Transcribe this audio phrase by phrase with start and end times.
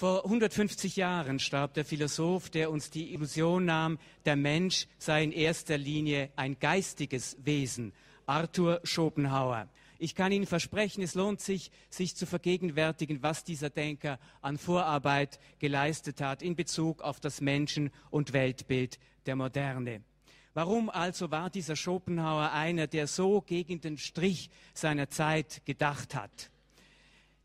[0.00, 5.30] Vor 150 Jahren starb der Philosoph, der uns die Illusion nahm, der Mensch sei in
[5.30, 7.92] erster Linie ein geistiges Wesen,
[8.24, 9.68] Arthur Schopenhauer.
[9.98, 15.38] Ich kann Ihnen versprechen, es lohnt sich, sich zu vergegenwärtigen, was dieser Denker an Vorarbeit
[15.58, 20.00] geleistet hat in Bezug auf das Menschen- und Weltbild der Moderne.
[20.54, 26.50] Warum also war dieser Schopenhauer einer, der so gegen den Strich seiner Zeit gedacht hat?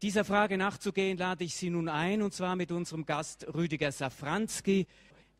[0.05, 4.85] Dieser Frage nachzugehen, lade ich Sie nun ein, und zwar mit unserem Gast Rüdiger Safranski.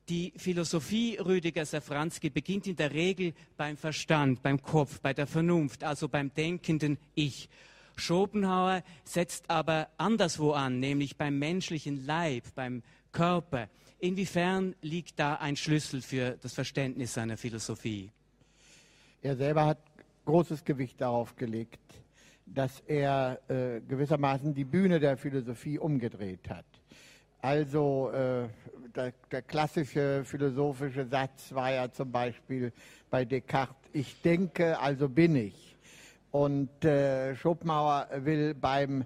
[0.10, 5.84] Die Philosophie Rüdiger Safranski beginnt in der Regel beim Verstand, beim Kopf, bei der Vernunft,
[5.84, 7.48] also beim denkenden Ich.
[7.96, 13.70] Schopenhauer setzt aber anderswo an, nämlich beim menschlichen Leib, beim Körper.
[14.00, 18.10] Inwiefern liegt da ein Schlüssel für das Verständnis seiner Philosophie?
[19.22, 19.78] Er selber hat
[20.26, 21.78] großes Gewicht darauf gelegt,
[22.46, 26.66] dass er äh, gewissermaßen die Bühne der Philosophie umgedreht hat.
[27.42, 28.48] Also äh,
[28.96, 32.72] der, der, klassische philosophische Satz war ja zum Beispiel
[33.10, 35.76] bei Descartes, ich denke, also bin ich.
[36.32, 39.06] Und äh, Schopenhauer will beim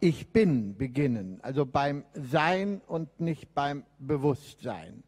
[0.00, 5.02] Ich bin beginnen, also beim Sein und nicht beim Bewusstsein.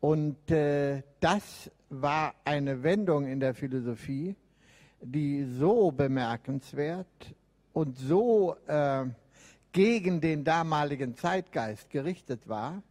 [0.00, 4.36] Und äh, das war eine Wendung in der Philosophie,
[5.04, 7.34] die so bemerkenswert
[7.72, 9.04] und so äh,
[9.72, 12.82] gegen den damaligen Zeitgeist gerichtet war.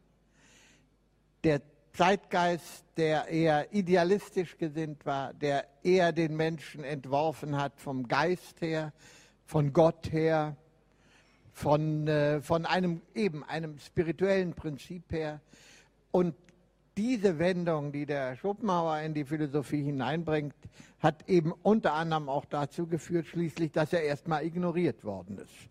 [1.43, 1.61] Der
[1.93, 8.93] Zeitgeist, der eher idealistisch gesinnt war, der eher den Menschen entworfen hat vom Geist her,
[9.45, 10.55] von Gott her,
[11.51, 15.39] von, äh, von einem eben einem spirituellen Prinzip her.
[16.11, 16.35] Und
[16.97, 20.55] diese Wendung, die der Schopenhauer in die Philosophie hineinbringt,
[20.99, 25.69] hat eben unter anderem auch dazu geführt, schließlich, dass er erstmal ignoriert worden ist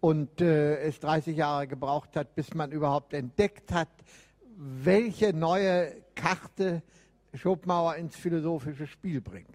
[0.00, 3.90] und äh, es 30 Jahre gebraucht hat, bis man überhaupt entdeckt hat,
[4.56, 6.82] welche neue Karte
[7.34, 9.48] Schopenhauer ins philosophische Spiel bringt.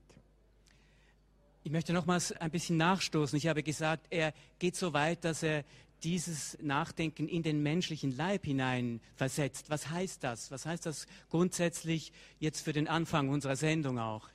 [1.63, 3.37] Ich möchte nochmals ein bisschen nachstoßen.
[3.37, 5.63] Ich habe gesagt, er geht so weit, dass er
[6.03, 9.69] dieses Nachdenken in den menschlichen Leib hinein versetzt.
[9.69, 10.51] Was heißt das?
[10.51, 14.29] Was heißt das grundsätzlich jetzt für den Anfang unserer Sendung auch?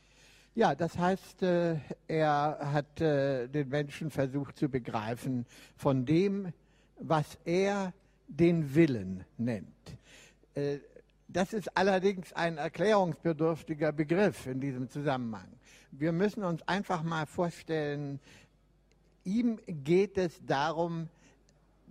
[0.55, 1.77] Ja, das heißt, äh,
[2.09, 6.53] er hat äh, den Menschen versucht zu begreifen von dem,
[6.99, 7.93] was er
[8.27, 9.97] den Willen nennt.
[10.55, 10.79] Äh,
[11.29, 15.49] das ist allerdings ein erklärungsbedürftiger Begriff in diesem Zusammenhang.
[15.93, 18.19] Wir müssen uns einfach mal vorstellen,
[19.25, 21.09] ihm geht es darum,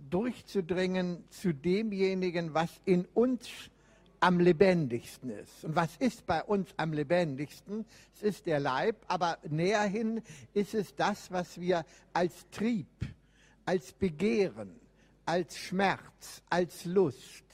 [0.08, 3.48] durchzudringen zu demjenigen, was in uns
[4.20, 5.64] am lebendigsten ist.
[5.64, 7.86] Und was ist bei uns am lebendigsten?
[8.14, 10.22] Es ist der Leib, aber näher hin
[10.52, 12.86] ist es das, was wir als Trieb,
[13.64, 14.78] als Begehren,
[15.24, 17.44] als Schmerz, als Lust,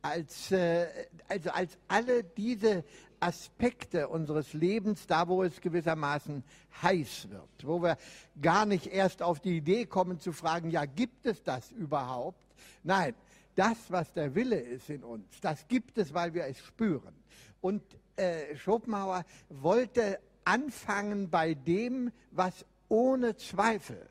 [0.00, 0.86] als, äh,
[1.28, 2.84] also als alle diese
[3.22, 6.42] Aspekte unseres Lebens, da wo es gewissermaßen
[6.82, 7.96] heiß wird, wo wir
[8.40, 12.44] gar nicht erst auf die Idee kommen zu fragen, ja, gibt es das überhaupt?
[12.82, 13.14] Nein,
[13.54, 17.14] das, was der Wille ist in uns, das gibt es, weil wir es spüren.
[17.60, 17.82] Und
[18.16, 24.08] äh, Schopenhauer wollte anfangen bei dem, was ohne Zweifel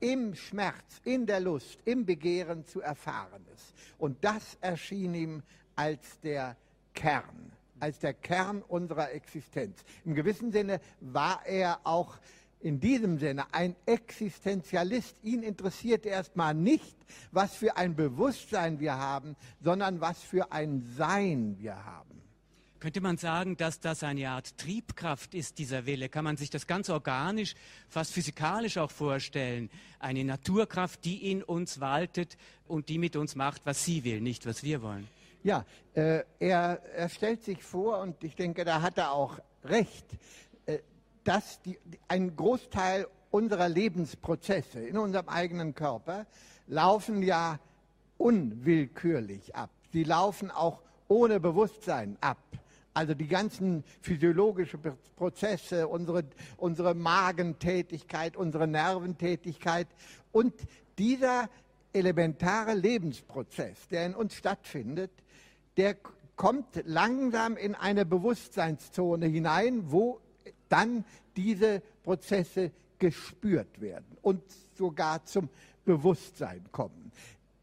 [0.00, 3.74] im Schmerz, in der Lust, im Begehren zu erfahren ist.
[3.98, 5.42] Und das erschien ihm
[5.76, 6.56] als der
[6.94, 9.84] Kern, als der Kern unserer Existenz.
[10.04, 12.18] Im gewissen Sinne war er auch
[12.60, 15.16] in diesem Sinne ein Existenzialist.
[15.22, 16.96] Ihn interessiert erstmal nicht,
[17.32, 22.20] was für ein Bewusstsein wir haben, sondern was für ein Sein wir haben.
[22.80, 26.08] Könnte man sagen, dass das eine Art Triebkraft ist, dieser Wille?
[26.08, 27.54] Kann man sich das ganz organisch,
[27.90, 29.68] fast physikalisch auch vorstellen?
[29.98, 34.46] Eine Naturkraft, die in uns waltet und die mit uns macht, was sie will, nicht
[34.46, 35.06] was wir wollen.
[35.42, 35.64] Ja,
[35.94, 40.06] äh, er, er stellt sich vor, und ich denke, da hat er auch recht,
[41.24, 41.78] dass die,
[42.08, 46.26] ein Großteil unserer Lebensprozesse in unserem eigenen Körper
[46.66, 47.58] laufen ja
[48.18, 49.70] unwillkürlich ab.
[49.92, 52.38] Sie laufen auch ohne Bewusstsein ab.
[52.92, 54.80] Also die ganzen physiologischen
[55.16, 56.24] Prozesse, unsere,
[56.56, 59.86] unsere Magentätigkeit, unsere Nerventätigkeit
[60.32, 60.54] und
[60.98, 61.48] dieser
[61.92, 65.12] elementare Lebensprozess, der in uns stattfindet,
[65.76, 65.96] der
[66.36, 70.20] kommt langsam in eine Bewusstseinszone hinein, wo
[70.68, 71.04] dann
[71.36, 74.42] diese Prozesse gespürt werden und
[74.74, 75.48] sogar zum
[75.84, 77.12] Bewusstsein kommen.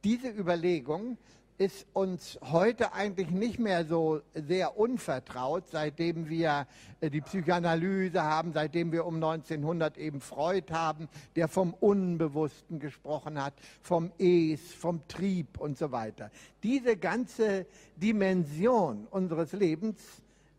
[0.03, 1.17] Diese Überlegung
[1.57, 6.67] ist uns heute eigentlich nicht mehr so sehr unvertraut, seitdem wir
[7.01, 13.41] äh, die Psychoanalyse haben, seitdem wir um 1900 eben Freud haben, der vom Unbewussten gesprochen
[13.41, 16.29] hat, vom Es, vom Trieb und so weiter.
[16.61, 17.65] Diese ganze
[17.95, 19.99] Dimension unseres Lebens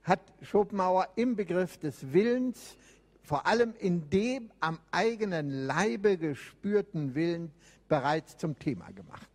[0.03, 2.77] hat Schopenhauer im Begriff des Willens,
[3.23, 7.53] vor allem in dem am eigenen Leibe gespürten Willen,
[7.89, 9.29] bereits zum Thema gemacht.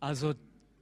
[0.00, 0.34] Also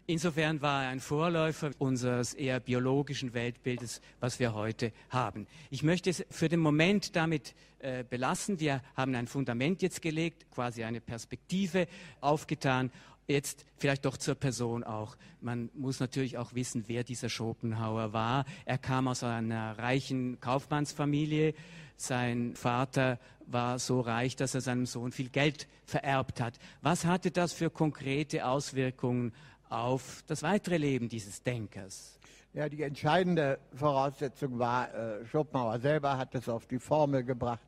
[0.06, 5.46] Insofern war er ein Vorläufer unseres eher biologischen Weltbildes, was wir heute haben.
[5.70, 8.60] Ich möchte es für den Moment damit äh, belassen.
[8.60, 11.88] Wir haben ein Fundament jetzt gelegt, quasi eine Perspektive
[12.20, 12.90] aufgetan.
[13.26, 15.16] Jetzt vielleicht doch zur Person auch.
[15.40, 18.44] Man muss natürlich auch wissen, wer dieser Schopenhauer war.
[18.66, 21.54] Er kam aus einer reichen Kaufmannsfamilie.
[21.96, 26.58] Sein Vater war so reich, dass er seinem Sohn viel Geld vererbt hat.
[26.82, 29.32] Was hatte das für konkrete Auswirkungen
[29.74, 32.18] auf das weitere Leben dieses Denkers?
[32.52, 37.66] Ja, die entscheidende Voraussetzung war, äh, Schopenhauer selber hat es auf die Formel gebracht,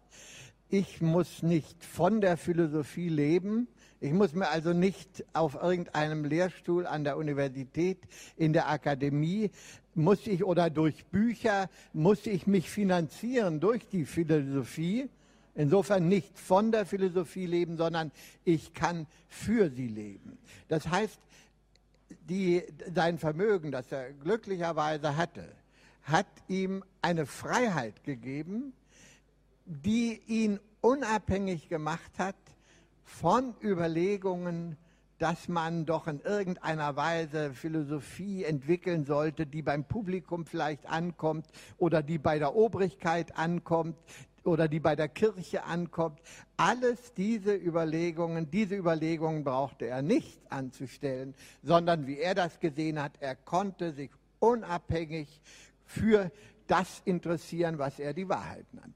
[0.69, 3.69] ich muss nicht von der Philosophie leben,
[4.01, 7.99] ich muss mir also nicht auf irgendeinem Lehrstuhl an der Universität,
[8.37, 9.51] in der Akademie,
[9.95, 15.09] muss ich oder durch Bücher, muss ich mich finanzieren durch die Philosophie.
[15.55, 18.13] Insofern nicht von der Philosophie leben, sondern
[18.45, 20.37] ich kann für sie leben.
[20.69, 21.19] Das heißt,
[22.29, 22.63] die,
[22.95, 25.49] sein Vermögen, das er glücklicherweise hatte,
[26.03, 28.73] hat ihm eine Freiheit gegeben,
[29.65, 32.37] die ihn unabhängig gemacht hat
[33.05, 34.77] von Überlegungen,
[35.19, 41.47] dass man doch in irgendeiner Weise Philosophie entwickeln sollte, die beim Publikum vielleicht ankommt
[41.79, 43.97] oder die bei der Obrigkeit ankommt,
[44.47, 46.21] oder die bei der Kirche ankommt.
[46.57, 53.13] Alles diese Überlegungen, diese Überlegungen brauchte er nicht anzustellen, sondern wie er das gesehen hat,
[53.21, 55.41] er konnte sich unabhängig
[55.85, 56.31] für
[56.67, 58.95] das interessieren, was er die Wahrheit nannte.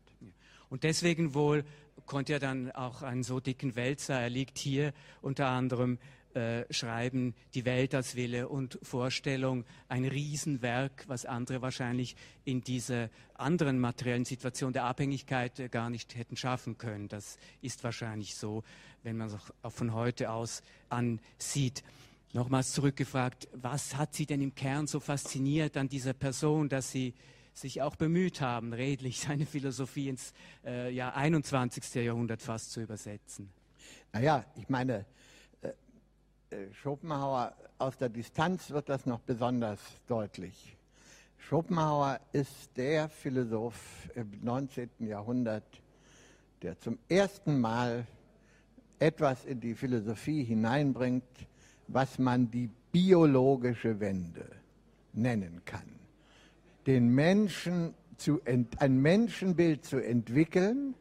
[0.69, 1.64] Und deswegen wohl
[2.06, 5.99] konnte er dann auch einen so dicken Wälzer, er liegt hier unter anderem
[6.35, 13.11] äh, schreiben, die Welt als Wille und Vorstellung, ein Riesenwerk, was andere wahrscheinlich in dieser
[13.35, 17.09] anderen materiellen Situation der Abhängigkeit äh, gar nicht hätten schaffen können.
[17.09, 18.62] Das ist wahrscheinlich so,
[19.03, 21.82] wenn man es auch von heute aus ansieht.
[22.33, 27.15] Nochmals zurückgefragt, was hat Sie denn im Kern so fasziniert an dieser Person, dass Sie
[27.53, 30.33] sich auch bemüht haben, redlich seine Philosophie ins
[30.65, 31.94] äh, ja, 21.
[31.94, 33.50] Jahrhundert fast zu übersetzen?
[34.12, 35.06] Naja, ich meine,
[36.73, 40.76] Schopenhauer aus der Distanz wird das noch besonders deutlich.
[41.38, 44.91] Schopenhauer ist der Philosoph im 19.
[44.99, 45.64] Jahrhundert,
[46.62, 48.06] der zum ersten Mal
[48.99, 51.25] etwas in die Philosophie hineinbringt,
[51.88, 54.47] was man die biologische Wende
[55.12, 55.88] nennen kann.
[56.87, 60.94] Den Menschen zu, ein Menschenbild zu entwickeln,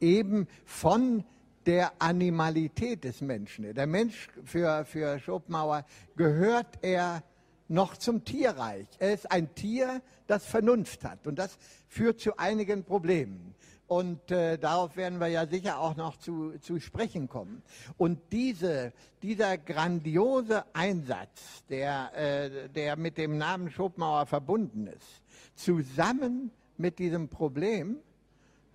[0.00, 1.24] eben von
[1.66, 3.74] der Animalität des Menschen.
[3.74, 5.84] Der Mensch für, für Schopenhauer
[6.16, 7.22] gehört er
[7.68, 8.86] noch zum Tierreich.
[8.98, 11.26] Er ist ein Tier, das Vernunft hat.
[11.26, 11.58] Und das
[11.88, 13.54] führt zu einigen Problemen.
[13.86, 17.62] Und äh, darauf werden wir ja sicher auch noch zu, zu sprechen kommen.
[17.98, 25.22] Und diese, dieser grandiose Einsatz, der, äh, der mit dem Namen Schopenhauer verbunden ist,
[25.54, 27.98] zusammen mit diesem Problem,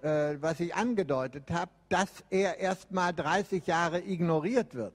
[0.02, 4.94] äh, was ich angedeutet habe, dass er erst mal 30 Jahre ignoriert wird.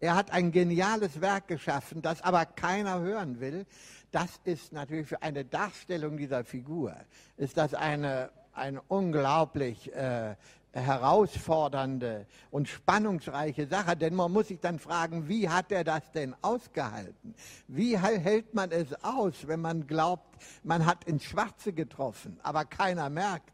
[0.00, 3.64] Er hat ein geniales Werk geschaffen, das aber keiner hören will.
[4.10, 6.94] Das ist natürlich für eine Darstellung dieser Figur,
[7.36, 10.34] ist das eine, eine unglaublich äh,
[10.72, 16.34] herausfordernde und spannungsreiche Sache, denn man muss sich dann fragen, wie hat er das denn
[16.42, 17.34] ausgehalten?
[17.68, 23.08] Wie hält man es aus, wenn man glaubt, man hat ins Schwarze getroffen, aber keiner
[23.08, 23.52] merkt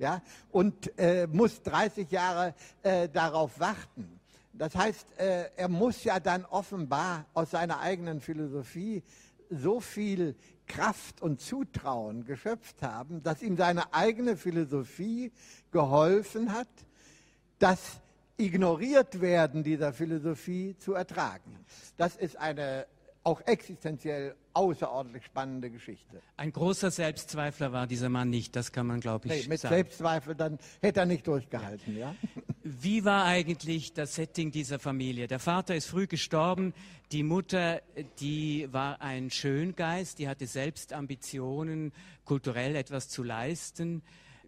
[0.00, 4.18] ja, und äh, muss 30 Jahre äh, darauf warten.
[4.54, 9.02] Das heißt, äh, er muss ja dann offenbar aus seiner eigenen Philosophie
[9.50, 10.34] so viel
[10.66, 15.32] Kraft und Zutrauen geschöpft haben, dass ihm seine eigene Philosophie
[15.70, 16.68] geholfen hat,
[17.58, 18.00] das
[18.38, 21.64] ignoriert werden dieser Philosophie zu ertragen.
[21.98, 22.86] Das ist eine
[23.22, 26.20] auch existenziell außerordentlich spannende Geschichte.
[26.36, 29.74] Ein großer Selbstzweifler war dieser Mann nicht, das kann man, glaube ich, nee, mit sagen.
[29.74, 31.96] Selbstzweifel, dann hätte er nicht durchgehalten.
[31.96, 32.10] Ja.
[32.10, 32.14] ja.
[32.62, 35.26] Wie war eigentlich das Setting dieser Familie?
[35.26, 36.74] Der Vater ist früh gestorben,
[37.10, 37.82] die Mutter,
[38.20, 41.92] die war ein Schöngeist, die hatte selbst Ambitionen,
[42.24, 44.02] kulturell etwas zu leisten.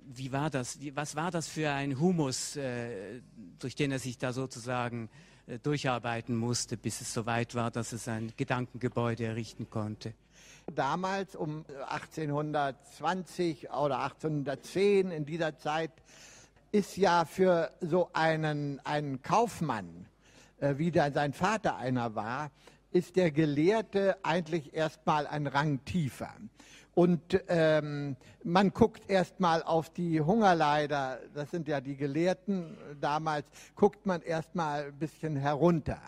[0.05, 0.79] Wie war das?
[0.95, 3.21] Was war das für ein Humus, äh,
[3.59, 5.09] durch den er sich da sozusagen
[5.59, 10.15] durcharbeiten musste, bis es so weit war, dass es ein Gedankengebäude errichten konnte.
[10.75, 15.91] Damals um 1820 oder 1810 in dieser Zeit
[16.71, 20.07] ist ja für so einen, einen Kaufmann,
[20.59, 22.51] äh, wie der, sein Vater einer war,
[22.93, 26.33] ist der Gelehrte eigentlich erstmal ein Rang tiefer.
[26.95, 34.05] Und ähm, man guckt erstmal auf die Hungerleider, das sind ja die Gelehrten damals, guckt
[34.05, 36.01] man erstmal ein bisschen herunter.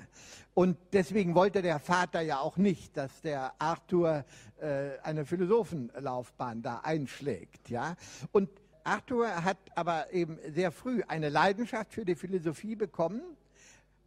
[0.52, 4.24] Und deswegen wollte der Vater ja auch nicht, dass der Arthur
[4.60, 7.70] äh, eine Philosophenlaufbahn da einschlägt.
[7.70, 7.96] Ja?
[8.30, 8.50] Und
[8.84, 13.22] Arthur hat aber eben sehr früh eine Leidenschaft für die Philosophie bekommen,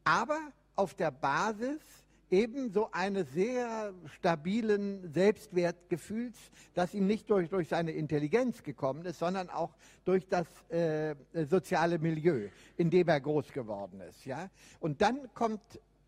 [0.04, 0.40] aber
[0.76, 1.82] auf der Basis
[2.30, 6.36] ebenso eines sehr stabilen Selbstwertgefühls,
[6.74, 11.16] das ihm nicht durch, durch seine Intelligenz gekommen ist, sondern auch durch das äh,
[11.46, 14.26] soziale Milieu, in dem er groß geworden ist.
[14.26, 14.50] Ja?
[14.80, 15.62] Und dann kommt,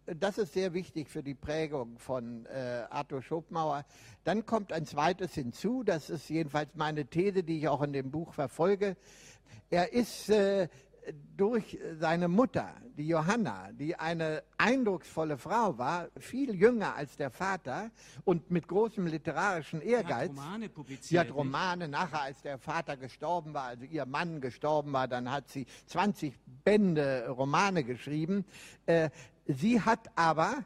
[0.05, 3.85] das ist sehr wichtig für die Prägung von äh, Arthur Schopenhauer,
[4.23, 8.11] dann kommt ein zweites hinzu, das ist jedenfalls meine These, die ich auch in dem
[8.11, 8.97] Buch verfolge.
[9.69, 10.67] Er ist äh,
[11.37, 17.91] durch seine Mutter, die Johanna, die eine eindrucksvolle Frau war, viel jünger als der Vater
[18.25, 20.31] und mit großem literarischen Ehrgeiz.
[20.31, 21.03] Sie hat Romane publiziert.
[21.03, 25.31] Sie hat Romane, nachher als der Vater gestorben war, also ihr Mann gestorben war, dann
[25.31, 28.45] hat sie 20 Bände Romane geschrieben.
[28.85, 29.09] Äh,
[29.45, 30.65] sie hat aber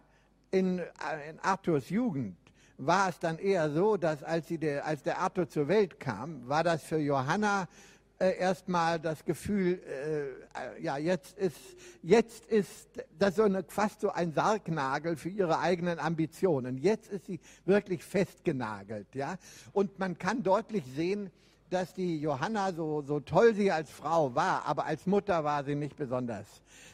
[0.51, 2.37] in, äh, in Arthurs Jugend
[2.77, 6.47] war es dann eher so, dass als, sie der, als der Arthur zur Welt kam,
[6.47, 7.67] war das für Johanna
[8.23, 11.57] äh, erstmal das Gefühl, äh, ja, jetzt ist,
[12.01, 12.87] jetzt ist
[13.19, 16.77] das so eine, fast so ein Sargnagel für ihre eigenen Ambitionen.
[16.77, 19.35] Jetzt ist sie wirklich festgenagelt, ja.
[19.73, 21.31] Und man kann deutlich sehen,
[21.69, 25.75] dass die Johanna, so, so toll sie als Frau war, aber als Mutter war sie
[25.75, 26.47] nicht besonders.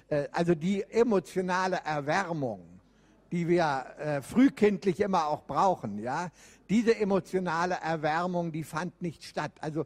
[0.07, 2.61] Äh, also die emotionale Erwärmung,
[3.31, 6.31] die wir äh, frühkindlich immer auch brauchen, ja,
[6.69, 9.51] diese emotionale Erwärmung, die fand nicht statt.
[9.59, 9.85] Also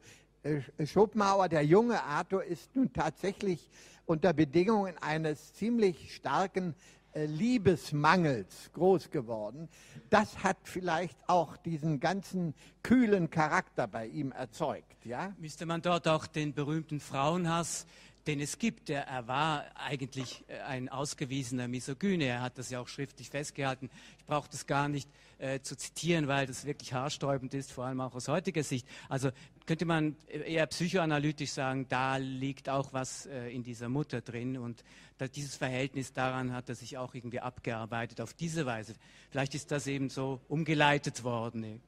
[0.86, 3.70] Schopenhauer, der junge Arthur, ist nun tatsächlich
[4.06, 6.76] unter Bedingungen eines ziemlich starken
[7.14, 9.70] äh, Liebesmangels groß geworden.
[10.10, 15.06] Das hat vielleicht auch diesen ganzen kühlen Charakter bei ihm erzeugt.
[15.06, 15.34] Ja?
[15.38, 17.86] Müsste man dort auch den berühmten Frauenhass
[18.28, 18.90] den es gibt.
[18.90, 22.26] Er, er, war eigentlich äh, ein ausgewiesener Misogyne.
[22.26, 23.90] Er hat das ja auch schriftlich festgehalten.
[24.18, 28.02] Ich brauche das gar nicht äh, zu zitieren, weil das wirklich haarsträubend ist, vor allem
[28.02, 28.88] auch aus heutiger Sicht.
[29.10, 29.32] Also
[29.66, 34.84] könnte man eher psychoanalytisch sagen, da liegt auch was äh, in dieser Mutter drin und
[35.18, 38.96] da, dieses Verhältnis daran hat er sich auch irgendwie abgearbeitet auf diese Weise.
[39.30, 41.82] Vielleicht ist das eben so umgeleitet worden.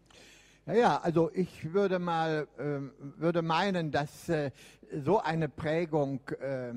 [0.67, 2.79] Naja, also ich würde mal äh,
[3.19, 4.49] würde meinen, dass äh,
[5.03, 6.73] so eine Prägung äh,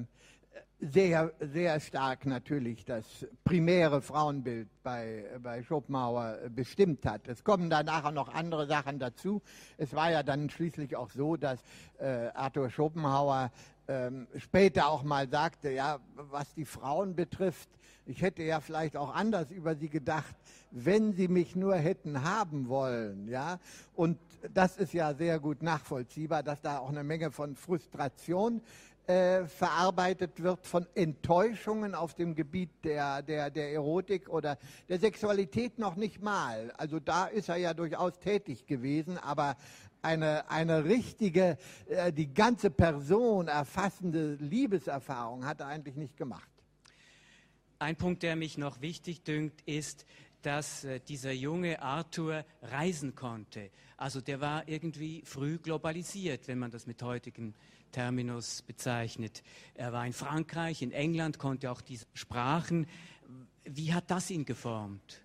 [0.79, 7.27] sehr, sehr stark natürlich das primäre Frauenbild bei, bei Schopenhauer bestimmt hat.
[7.29, 9.41] Es kommen da nachher noch andere Sachen dazu.
[9.79, 11.59] Es war ja dann schließlich auch so, dass
[11.99, 13.51] äh, Arthur Schopenhauer
[13.89, 17.71] ähm, später auch mal sagte, ja, was die Frauen betrifft,
[18.09, 20.35] ich hätte ja vielleicht auch anders über sie gedacht,
[20.71, 23.59] wenn sie mich nur hätten haben wollen, ja.
[23.95, 24.19] Und
[24.55, 28.63] das ist ja sehr gut nachvollziehbar, dass da auch eine Menge von Frustration
[29.07, 35.79] äh, verarbeitet wird von Enttäuschungen auf dem Gebiet der, der, der Erotik oder der Sexualität
[35.79, 36.73] noch nicht mal.
[36.77, 39.57] Also da ist er ja durchaus tätig gewesen, aber
[40.01, 46.58] eine, eine richtige, äh, die ganze Person erfassende Liebeserfahrung hat er eigentlich nicht gemacht.
[47.81, 50.05] Ein Punkt, der mich noch wichtig dünkt, ist,
[50.43, 53.71] dass äh, dieser junge Arthur reisen konnte.
[53.97, 57.55] Also der war irgendwie früh globalisiert, wenn man das mit heutigen
[57.93, 59.43] Terminus bezeichnet.
[59.75, 62.87] Er war in Frankreich, in England, konnte auch diese Sprachen.
[63.65, 65.23] Wie hat das ihn geformt?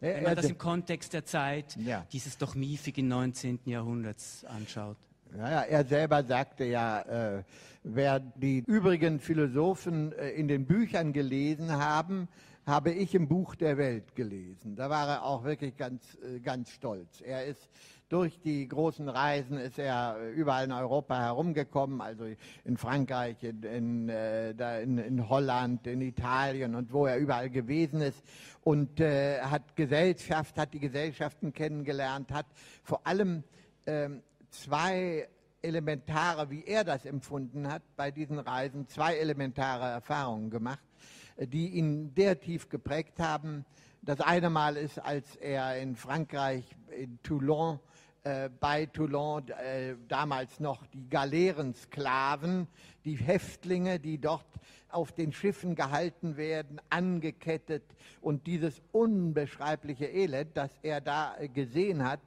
[0.00, 2.06] Wenn man das im Kontext der Zeit ja.
[2.12, 3.60] dieses doch miefigen 19.
[3.64, 4.98] Jahrhunderts anschaut.
[5.36, 7.42] Ja, er selber sagte ja, äh,
[7.82, 12.28] wer die übrigen Philosophen äh, in den Büchern gelesen haben,
[12.66, 14.76] habe ich im Buch der Welt gelesen.
[14.76, 17.20] Da war er auch wirklich ganz, äh, ganz stolz.
[17.20, 17.68] Er ist
[18.08, 22.26] durch die großen Reisen ist er überall in Europa herumgekommen, also
[22.64, 28.02] in Frankreich, in, in, äh, in, in Holland, in Italien und wo er überall gewesen
[28.02, 28.22] ist
[28.62, 32.46] und äh, hat Gesellschaft, hat die Gesellschaften kennengelernt, hat
[32.84, 33.42] vor allem
[33.86, 34.10] äh,
[34.62, 35.28] zwei
[35.62, 40.82] elementare, wie er das empfunden hat, bei diesen Reisen zwei elementare Erfahrungen gemacht
[41.38, 43.64] die ihn sehr tief geprägt haben.
[44.02, 46.64] Das eine Mal ist, als er in Frankreich,
[46.96, 47.80] in Toulon,
[48.22, 52.68] äh, bei Toulon äh, damals noch die Galeerensklaven,
[53.04, 54.46] die Häftlinge, die dort
[54.88, 57.82] auf den Schiffen gehalten werden, angekettet
[58.20, 62.20] und dieses unbeschreibliche Elend, das er da äh, gesehen hat,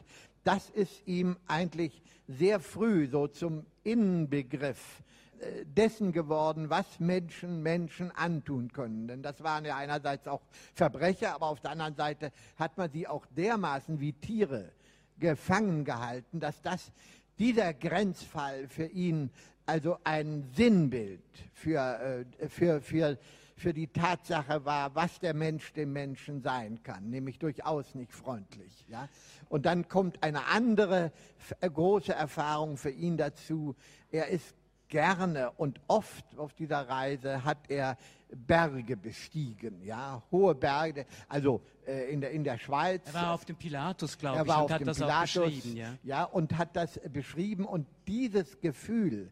[0.48, 5.04] das ist ihm eigentlich sehr früh so zum Innenbegriff
[5.40, 9.10] äh, dessen geworden, was Menschen Menschen antun können.
[9.10, 10.42] Denn das waren ja einerseits auch
[10.74, 14.72] Verbrecher, aber auf der anderen Seite hat man sie auch dermaßen wie Tiere
[15.20, 16.94] gefangen gehalten, dass das
[17.40, 19.30] dieser Grenzfall für ihn
[19.66, 21.26] also ein Sinnbild
[21.56, 23.18] für, äh, für, für,
[23.58, 28.86] für die Tatsache war, was der Mensch dem Menschen sein kann, nämlich durchaus nicht freundlich.
[28.88, 29.10] Ja?
[29.50, 31.12] Und dann kommt eine andere
[31.60, 33.76] äh, große Erfahrung für ihn dazu.
[34.12, 34.56] Er ist
[34.90, 37.98] gerne und oft auf dieser Reise hat er
[38.30, 43.02] Berge bestiegen, ja, hohe Berge, also äh, in, der, in der Schweiz.
[43.08, 45.78] Er war auf dem Pilatus, glaube ich, und hat das Pilatus, auch beschrieben.
[45.78, 45.94] Ja.
[46.04, 49.32] ja, und hat das beschrieben und dieses Gefühl,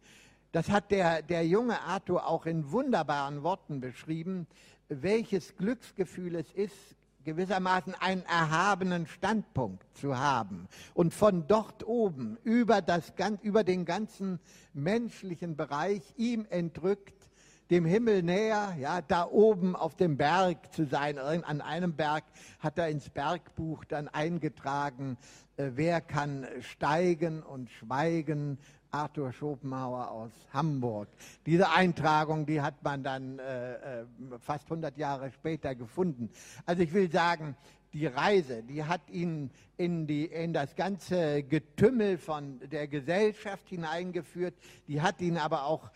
[0.55, 4.47] das hat der, der junge Arthur auch in wunderbaren Worten beschrieben,
[4.87, 6.95] welches Glücksgefühl es ist,
[7.25, 14.39] gewissermaßen einen erhabenen Standpunkt zu haben und von dort oben über, das, über den ganzen
[14.71, 17.29] menschlichen Bereich ihm entrückt,
[17.69, 21.17] dem Himmel näher, ja, da oben auf dem Berg zu sein.
[21.17, 22.23] An einem Berg
[22.59, 25.17] hat er ins Bergbuch dann eingetragen,
[25.57, 28.59] äh, wer kann steigen und schweigen,
[28.91, 31.07] Arthur Schopenhauer aus Hamburg.
[31.45, 34.05] Diese Eintragung, die hat man dann äh, äh
[34.39, 36.29] fast 100 Jahre später gefunden.
[36.65, 37.55] Also ich will sagen,
[37.93, 44.53] die Reise, die hat ihn in, die, in das ganze Getümmel von der Gesellschaft hineingeführt,
[44.87, 45.89] die hat ihn aber auch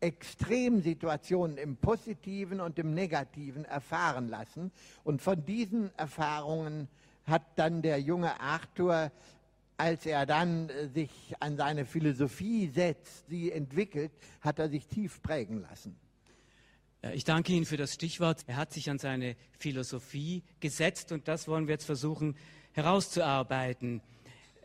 [0.00, 4.72] Extremsituationen im Positiven und im Negativen erfahren lassen.
[5.04, 6.88] Und von diesen Erfahrungen
[7.24, 9.12] hat dann der junge Arthur
[9.76, 11.10] als er dann äh, sich
[11.40, 15.96] an seine Philosophie setzt, sie entwickelt, hat er sich tief prägen lassen.
[17.14, 18.44] Ich danke Ihnen für das Stichwort.
[18.46, 22.36] Er hat sich an seine Philosophie gesetzt und das wollen wir jetzt versuchen
[22.72, 24.00] herauszuarbeiten.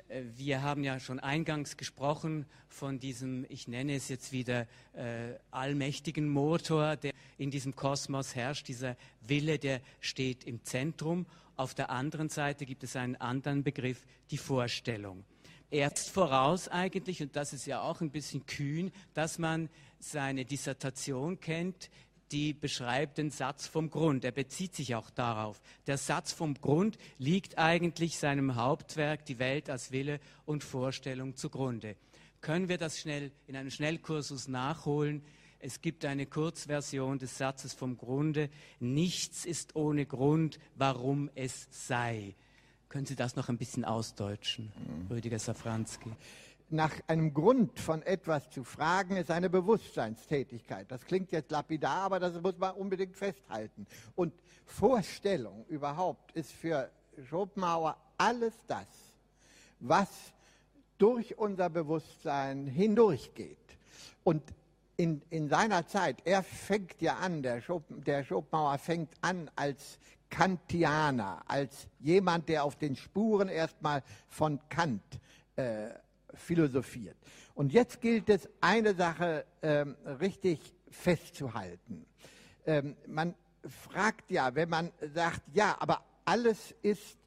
[0.07, 5.33] Äh, wir haben ja schon eingangs gesprochen von diesem, ich nenne es jetzt wieder, äh,
[5.51, 8.67] allmächtigen Motor, der in diesem Kosmos herrscht.
[8.67, 11.25] Dieser Wille, der steht im Zentrum.
[11.57, 15.25] Auf der anderen Seite gibt es einen anderen Begriff, die Vorstellung.
[15.71, 21.39] Erst voraus eigentlich, und das ist ja auch ein bisschen kühn, dass man seine Dissertation
[21.39, 21.89] kennt,
[22.31, 24.23] die beschreibt den Satz vom Grund.
[24.23, 25.61] Er bezieht sich auch darauf.
[25.87, 31.95] Der Satz vom Grund liegt eigentlich seinem Hauptwerk Die Welt als Wille und Vorstellung zugrunde.
[32.39, 35.23] Können wir das schnell in einem Schnellkursus nachholen?
[35.59, 38.49] Es gibt eine Kurzversion des Satzes vom Grunde.
[38.79, 42.35] Nichts ist ohne Grund, warum es sei.
[42.89, 45.07] Können Sie das noch ein bisschen ausdeutschen, mhm.
[45.13, 46.11] Rüdiger Safranski?
[46.69, 50.91] nach einem Grund von etwas zu fragen, ist eine Bewusstseinstätigkeit.
[50.91, 53.87] Das klingt jetzt lapidar, aber das muss man unbedingt festhalten.
[54.15, 54.33] Und
[54.65, 56.89] Vorstellung überhaupt ist für
[57.29, 58.87] Schopenhauer alles das,
[59.79, 60.09] was
[60.97, 63.57] durch unser Bewusstsein hindurchgeht.
[64.23, 64.43] Und
[64.97, 69.99] in, in seiner Zeit, er fängt ja an, der, Schopen, der Schopenhauer fängt an als
[70.29, 75.19] Kantianer, als jemand, der auf den Spuren erstmal von Kant
[75.55, 75.89] äh,
[76.33, 77.15] philosophiert.
[77.53, 82.05] Und jetzt gilt es, eine Sache ähm, richtig festzuhalten.
[82.65, 83.35] Ähm, man
[83.89, 87.17] fragt ja, wenn man sagt, ja, aber alles ist,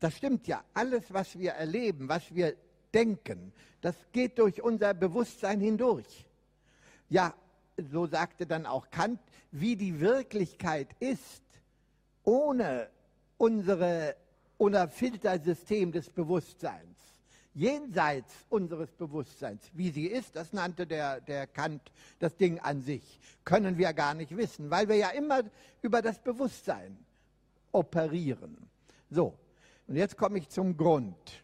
[0.00, 2.56] das stimmt ja, alles, was wir erleben, was wir
[2.92, 6.26] denken, das geht durch unser Bewusstsein hindurch.
[7.10, 7.34] Ja,
[7.90, 9.20] so sagte dann auch Kant,
[9.50, 11.42] wie die Wirklichkeit ist,
[12.24, 12.88] ohne
[13.36, 14.16] unsere,
[14.56, 17.00] unser Filtersystem des Bewusstseins
[17.54, 19.70] jenseits unseres Bewusstseins.
[19.72, 21.82] Wie sie ist, das nannte der, der Kant
[22.18, 25.42] das Ding an sich, können wir gar nicht wissen, weil wir ja immer
[25.82, 26.96] über das Bewusstsein
[27.72, 28.56] operieren.
[29.10, 29.34] So,
[29.86, 31.42] und jetzt komme ich zum Grund.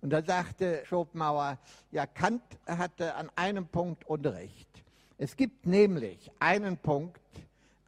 [0.00, 1.58] Und da sagte Schopenhauer,
[1.90, 4.68] ja, Kant hatte an einem Punkt Unrecht.
[5.16, 7.20] Es gibt nämlich einen Punkt,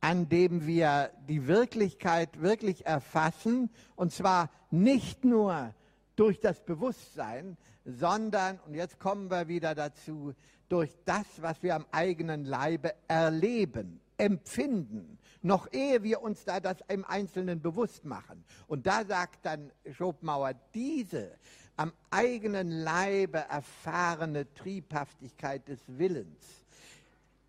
[0.00, 5.74] an dem wir die Wirklichkeit wirklich erfassen, und zwar nicht nur
[6.14, 10.34] durch das Bewusstsein, sondern, und jetzt kommen wir wieder dazu,
[10.68, 16.78] durch das, was wir am eigenen Leibe erleben, empfinden, noch ehe wir uns da das
[16.88, 18.44] im Einzelnen bewusst machen.
[18.66, 21.32] Und da sagt dann Schopenhauer, diese
[21.76, 26.64] am eigenen Leibe erfahrene Triebhaftigkeit des Willens,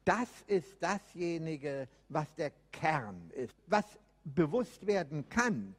[0.07, 3.85] das ist dasjenige, was der Kern ist, was
[4.23, 5.75] bewusst werden kann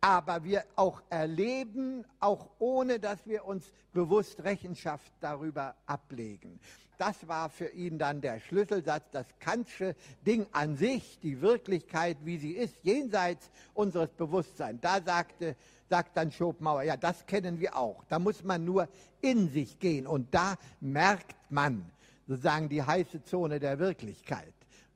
[0.00, 6.58] aber wir auch erleben, auch ohne dass wir uns bewusst Rechenschaft darüber ablegen.
[6.96, 9.94] Das war für ihn dann der Schlüsselsatz, das Kantsche
[10.26, 14.80] Ding an sich, die Wirklichkeit, wie sie ist, jenseits unseres Bewusstseins.
[14.82, 15.56] Da sagte,
[15.88, 18.04] sagt dann Schopenhauer, ja, das kennen wir auch.
[18.08, 18.88] Da muss man nur
[19.22, 21.90] in sich gehen und da merkt man
[22.30, 24.54] sozusagen die heiße Zone der Wirklichkeit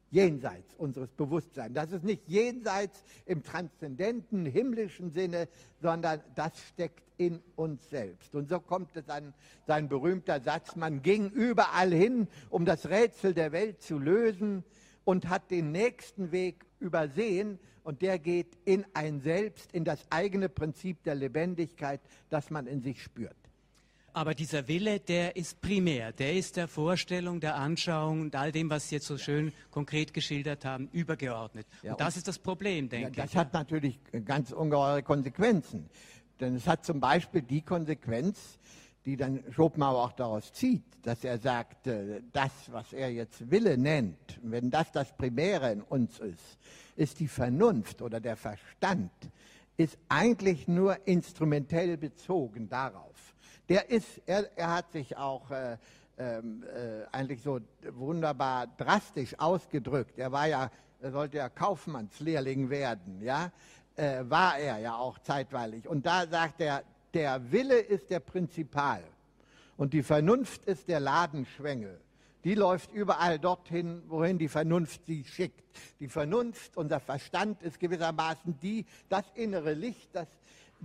[0.09, 1.75] jenseits unseres Bewusstseins.
[1.75, 5.49] Das ist nicht jenseits im transzendenten, himmlischen Sinne,
[5.83, 8.37] sondern das steckt in uns selbst.
[8.37, 9.35] Und so kommt es an
[9.67, 14.63] sein berühmter Satz, man ging überall hin, um das Rätsel der Welt zu lösen
[15.05, 20.49] und hat den nächsten Weg übersehen und der geht in ein Selbst, in das eigene
[20.49, 23.44] Prinzip der Lebendigkeit, das man in sich spürt.
[24.17, 28.71] Aber dieser Wille, der ist primär, der ist der Vorstellung, der Anschauung und all dem,
[28.71, 31.67] was Sie jetzt so schön konkret geschildert haben, übergeordnet.
[31.83, 33.33] Ja, und das ist das Problem, denke ja, das ich.
[33.33, 35.91] Das hat natürlich ganz ungeheure Konsequenzen.
[36.39, 38.61] Denn es hat zum Beispiel die Konsequenz,
[39.05, 43.77] die dann Schopenhauer auch daraus zieht, dass er sagt, äh, das, was er jetzt Wille
[43.77, 46.59] nennt, wenn das das Primäre in uns ist,
[46.95, 49.11] ist die Vernunft oder der Verstand,
[49.77, 53.24] ist eigentlich nur instrumentell bezogen darauf
[53.69, 55.77] der ist, er, er hat sich auch äh,
[56.19, 57.61] ähm, äh, eigentlich so
[57.93, 60.19] wunderbar drastisch ausgedrückt.
[60.19, 63.51] Er war ja, er sollte ja Kaufmannslehrling werden, ja,
[63.97, 65.89] äh, war er ja auch zeitweilig.
[65.89, 69.03] Und da sagt er, der Wille ist der Prinzipal
[69.77, 72.01] und die Vernunft ist der Ladenschwengel.
[72.45, 75.65] Die läuft überall dorthin, wohin die Vernunft sie schickt.
[75.99, 80.29] Die Vernunft, unser Verstand ist gewissermaßen die, das innere Licht, das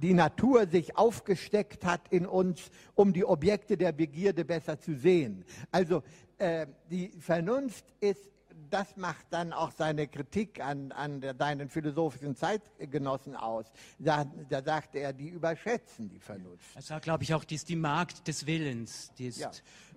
[0.01, 5.45] die Natur sich aufgesteckt hat in uns, um die Objekte der Begierde besser zu sehen.
[5.71, 6.03] Also
[6.37, 8.29] äh, die Vernunft ist
[8.69, 13.65] das macht dann auch seine Kritik an, an deinen philosophischen Zeitgenossen aus.
[13.97, 16.75] Da, da sagt er, die überschätzen die Vernunft.
[16.75, 19.11] Das war, glaube ich, auch die ist die Magd des Willens.
[19.17, 19.51] Die ist, ja.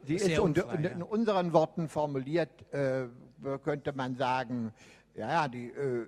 [0.06, 3.06] die ist unfrei, in, in, unseren Worten formuliert, äh,
[3.62, 4.72] könnte man sagen,
[5.14, 6.06] ja, die, äh,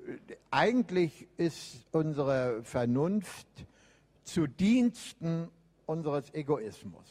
[0.51, 3.47] eigentlich ist unsere Vernunft
[4.25, 5.49] zu Diensten
[5.87, 7.07] unseres Egoismus.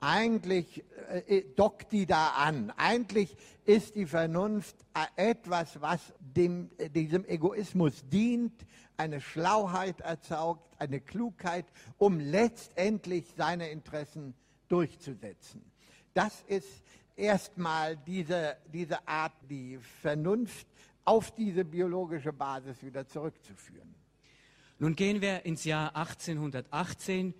[0.00, 0.82] Eigentlich
[1.28, 2.72] äh, dockt die da an.
[2.76, 10.68] Eigentlich ist die Vernunft äh, etwas, was dem, äh, diesem Egoismus dient, eine Schlauheit erzeugt,
[10.78, 11.66] eine Klugheit,
[11.98, 14.34] um letztendlich seine Interessen
[14.68, 15.62] durchzusetzen.
[16.14, 16.82] Das ist
[17.16, 20.66] erstmal diese, diese Art, die Vernunft
[21.04, 23.91] auf diese biologische Basis wieder zurückzuführen.
[24.82, 27.34] Nun gehen wir ins Jahr 1818.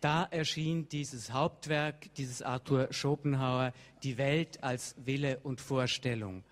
[0.00, 6.44] Da erschien dieses Hauptwerk, dieses Arthur Schopenhauer, Die Welt als Wille und Vorstellung.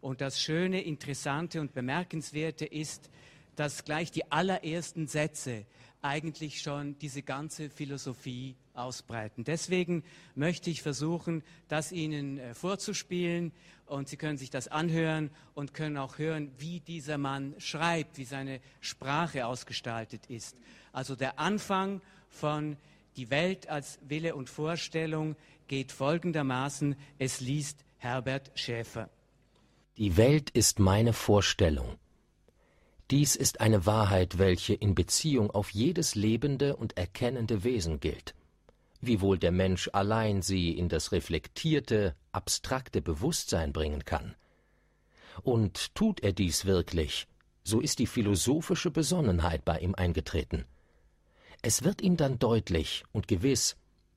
[0.00, 3.08] Und das Schöne, Interessante und Bemerkenswerte ist,
[3.54, 5.64] dass gleich die allerersten Sätze
[6.04, 9.42] eigentlich schon diese ganze Philosophie ausbreiten.
[9.42, 13.52] Deswegen möchte ich versuchen, das Ihnen äh, vorzuspielen
[13.86, 18.24] und Sie können sich das anhören und können auch hören, wie dieser Mann schreibt, wie
[18.24, 20.56] seine Sprache ausgestaltet ist.
[20.92, 22.76] Also der Anfang von
[23.16, 25.36] Die Welt als Wille und Vorstellung
[25.68, 29.08] geht folgendermaßen, es liest Herbert Schäfer.
[29.96, 31.96] Die Welt ist meine Vorstellung.
[33.10, 38.34] Dies ist eine Wahrheit, welche in Beziehung auf jedes lebende und erkennende Wesen gilt
[39.06, 44.34] wiewohl der Mensch allein sie in das reflektierte, abstrakte Bewusstsein bringen kann.
[45.42, 47.26] Und tut er dies wirklich,
[47.62, 50.64] so ist die philosophische Besonnenheit bei ihm eingetreten.
[51.62, 53.76] Es wird ihm dann deutlich und gewiss,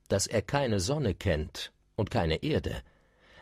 [0.10, 2.82] dass er keine Sonne kennt und keine Erde,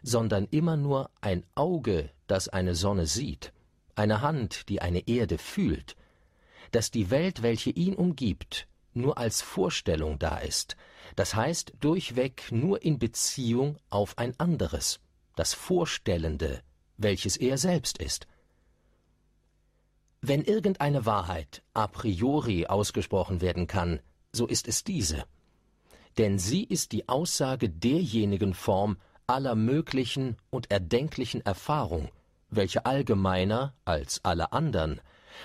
[0.04, 3.52] sondern immer nur ein Auge, das eine Sonne sieht,
[3.96, 5.96] eine Hand, die eine Erde fühlt,
[6.72, 10.76] dass die Welt, welche ihn umgibt, nur als Vorstellung da ist,
[11.16, 15.00] das heißt durchweg nur in Beziehung auf ein anderes,
[15.36, 16.62] das Vorstellende,
[16.98, 18.28] welches er selbst ist.
[20.22, 24.00] Wenn irgendeine Wahrheit a priori ausgesprochen werden kann,
[24.32, 25.26] so ist es diese.
[26.18, 32.10] Denn sie ist die Aussage derjenigen Form aller möglichen und erdenklichen Erfahrung,
[32.56, 35.02] welche allgemeiner als alle andern,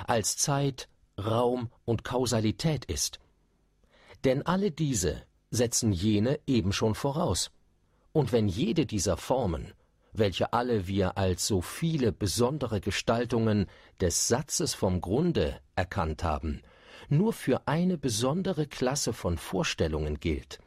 [0.07, 3.19] als Zeit, Raum und Kausalität ist.
[4.25, 7.51] Denn alle diese setzen jene eben schon voraus.
[8.13, 9.73] Und wenn jede dieser Formen,
[10.13, 13.67] welche alle wir als so viele besondere Gestaltungen
[14.01, 16.63] des Satzes vom Grunde erkannt haben,
[17.09, 20.61] nur für eine besondere Klasse von Vorstellungen gilt,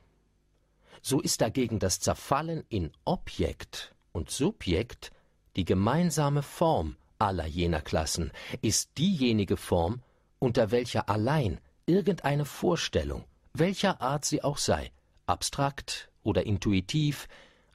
[1.02, 5.12] so ist dagegen das Zerfallen in Objekt und Subjekt
[5.56, 10.02] die gemeinsame Form aller jener Klassen, ist diejenige Form,
[10.40, 14.92] unter welcher allein irgendeine Vorstellung, welcher Art sie auch sei,
[15.26, 17.28] abstrakt oder intuitiv,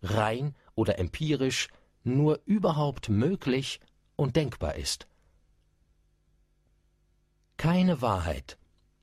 [0.03, 1.69] rein oder empirisch,
[2.05, 3.81] nur überhaupt möglich
[4.17, 5.07] und denkbar ist.
[7.57, 8.59] Keine Wahrheit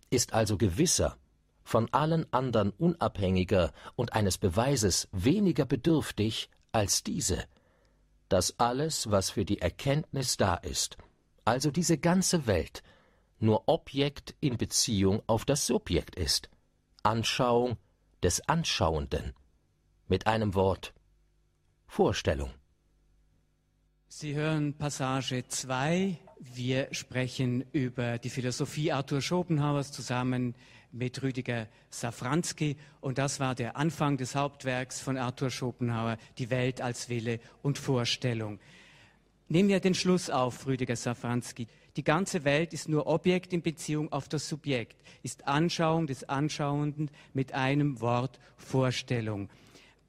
[0.10, 1.18] ist also gewisser,
[1.64, 7.46] von allen anderen unabhängiger und eines Beweises weniger bedürftig als diese,
[8.30, 10.98] dass alles, was für die Erkenntnis da ist,
[11.44, 12.84] also diese ganze Welt,
[13.40, 16.50] nur Objekt in Beziehung auf das Subjekt ist,
[17.04, 17.78] Anschauung
[18.24, 19.34] des Anschauenden,
[20.08, 20.94] mit einem Wort
[21.86, 22.52] Vorstellung.
[24.08, 26.18] Sie hören Passage 2.
[26.40, 30.56] Wir sprechen über die Philosophie Arthur Schopenhauers zusammen
[30.96, 32.78] mit Rüdiger Safranski.
[33.02, 37.78] Und das war der Anfang des Hauptwerks von Arthur Schopenhauer, Die Welt als Wille und
[37.78, 38.60] Vorstellung.
[39.48, 41.68] Nehmen wir den Schluss auf, Rüdiger Safranski.
[41.98, 47.10] Die ganze Welt ist nur Objekt in Beziehung auf das Subjekt, ist Anschauung des Anschauenden
[47.34, 49.50] mit einem Wort Vorstellung.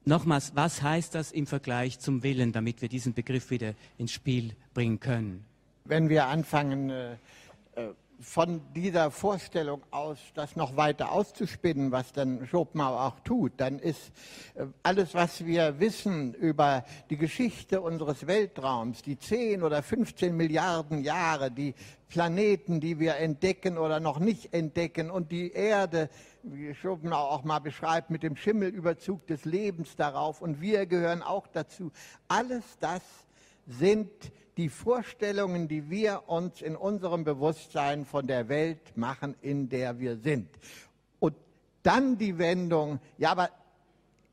[0.03, 4.55] Nochmals, was heißt das im Vergleich zum Willen, damit wir diesen Begriff wieder ins Spiel
[4.73, 5.45] bringen können?
[5.85, 7.17] Wenn wir anfangen, äh,
[8.19, 14.11] von dieser Vorstellung aus, das noch weiter auszuspinnen, was dann Schopenhauer auch tut, dann ist
[14.55, 21.03] äh, alles, was wir wissen über die Geschichte unseres Weltraums, die 10 oder 15 Milliarden
[21.03, 21.75] Jahre, die
[22.09, 26.09] Planeten, die wir entdecken oder noch nicht entdecken und die Erde,
[26.41, 31.47] wie Schopenhauer auch mal beschreibt, mit dem Schimmelüberzug des Lebens darauf und wir gehören auch
[31.47, 31.91] dazu.
[32.27, 33.01] Alles das
[33.67, 34.09] sind
[34.57, 40.17] die Vorstellungen, die wir uns in unserem Bewusstsein von der Welt machen, in der wir
[40.17, 40.49] sind.
[41.19, 41.35] Und
[41.83, 43.51] dann die Wendung, ja, aber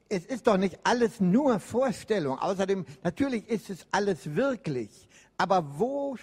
[0.08, 2.38] es ist doch nicht alles nur Vorstellung.
[2.38, 5.08] Außerdem, natürlich ist es alles wirklich.
[5.36, 6.16] Aber wo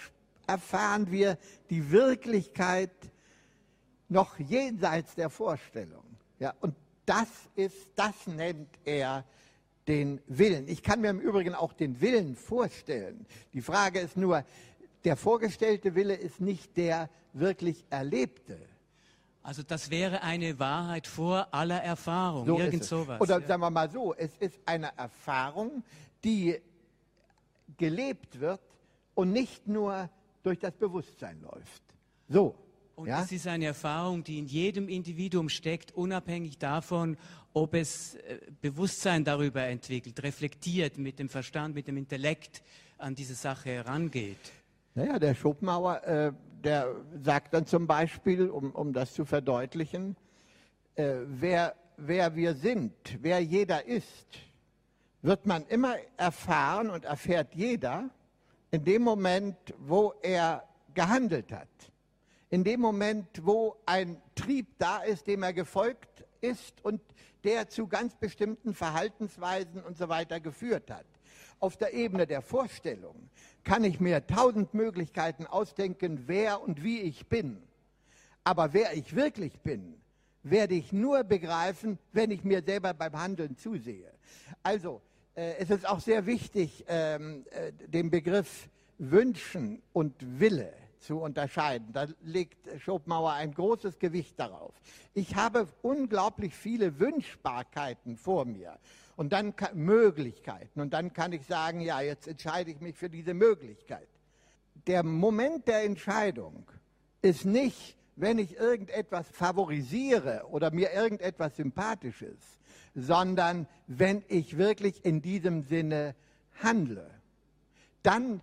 [0.48, 1.38] erfahren wir
[1.70, 2.92] die Wirklichkeit
[4.10, 6.04] noch jenseits der Vorstellung?
[6.40, 9.26] Ja, und das ist, das nennt er
[9.92, 10.70] den Willen.
[10.70, 13.26] Ich kann mir im Übrigen auch den Willen vorstellen.
[13.54, 14.46] Die Frage ist nur,
[15.04, 18.58] der vorgestellte Wille ist nicht der wirklich erlebte.
[19.44, 23.20] Also das wäre eine Wahrheit vor aller Erfahrung, so irgend sowas.
[23.20, 23.48] Oder ja.
[23.48, 25.84] sagen wir mal so, es ist eine Erfahrung,
[26.24, 26.58] die
[27.76, 28.62] gelebt wird
[29.14, 30.10] und nicht nur
[30.42, 31.84] durch das Bewusstsein läuft.
[32.30, 32.56] So.
[33.02, 33.24] Und ja?
[33.24, 37.18] es ist eine Erfahrung, die in jedem Individuum steckt, unabhängig davon,
[37.52, 42.62] ob es äh, Bewusstsein darüber entwickelt, reflektiert, mit dem Verstand, mit dem Intellekt
[43.00, 44.52] an diese Sache herangeht.
[44.94, 46.32] Naja, der Schopenhauer, äh,
[46.64, 50.16] der sagt dann zum Beispiel, um, um das zu verdeutlichen,
[50.94, 54.28] äh, wer, wer wir sind, wer jeder ist,
[55.24, 58.12] wird man immer erfahren und erfährt jeder
[58.70, 61.91] in dem Moment, wo er gehandelt hat.
[62.52, 67.02] In dem Moment, wo ein Trieb da ist, dem er gefolgt ist und
[67.46, 71.06] der zu ganz bestimmten Verhaltensweisen und so weiter geführt hat.
[71.62, 73.30] Auf der Ebene der Vorstellung
[73.64, 77.64] kann ich mir tausend Möglichkeiten ausdenken, wer und wie ich bin.
[78.44, 79.96] Aber wer ich wirklich bin,
[80.44, 84.12] werde ich nur begreifen, wenn ich mir selber beim Handeln zusehe.
[84.62, 85.02] Also,
[85.36, 91.92] äh, es ist auch sehr wichtig, ähm, äh, den Begriff Wünschen und Wille zu unterscheiden.
[91.94, 94.74] Da legt Schopenhauer ein großes Gewicht darauf.
[95.14, 98.78] Ich habe unglaublich viele Wünschbarkeiten vor mir
[99.16, 100.80] und dann Möglichkeiten.
[100.80, 104.08] Und dann kann ich sagen, ja, jetzt entscheide ich mich für diese Möglichkeit.
[104.88, 106.66] Der Moment der Entscheidung
[107.22, 112.60] ist nicht, wenn ich irgendetwas favorisiere oder mir irgendetwas sympathisch ist,
[112.94, 116.16] sondern wenn ich wirklich in diesem Sinne
[116.62, 117.10] handle.
[118.04, 118.42] Dann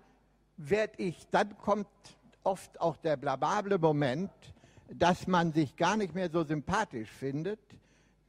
[0.57, 1.87] werde ich, dann kommt
[2.49, 4.31] oft auch der blabable Moment,
[4.89, 7.61] dass man sich gar nicht mehr so sympathisch findet,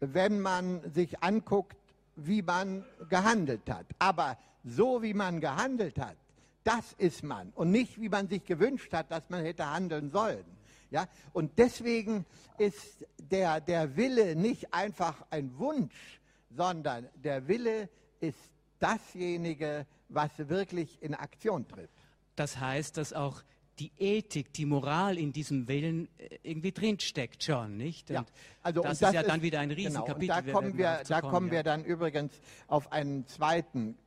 [0.02, 1.78] wenn man sich anguckt,
[2.18, 3.86] wie man gehandelt hat.
[3.98, 6.18] Aber so wie man gehandelt hat,
[6.66, 10.44] das ist man und nicht wie man sich gewünscht hat, dass man hätte handeln sollen.
[10.92, 11.08] Ja?
[11.32, 12.26] Und deswegen
[12.58, 17.88] ist der, der Wille nicht einfach ein Wunsch, sondern der Wille
[18.20, 21.90] ist dasjenige, was wirklich in Aktion tritt.
[22.36, 23.44] Das heißt, dass auch
[23.80, 28.10] die Ethik, die Moral in diesem Willen äh, irgendwie drinsteckt schon, nicht?
[28.10, 28.26] Und ja,
[28.62, 30.28] also das, das ist ja dann wieder ein Riesenkapitel.
[30.28, 31.54] Genau, da kommen, wir, da kommen ja.
[31.54, 33.98] wir dann übrigens auf einen zweiten,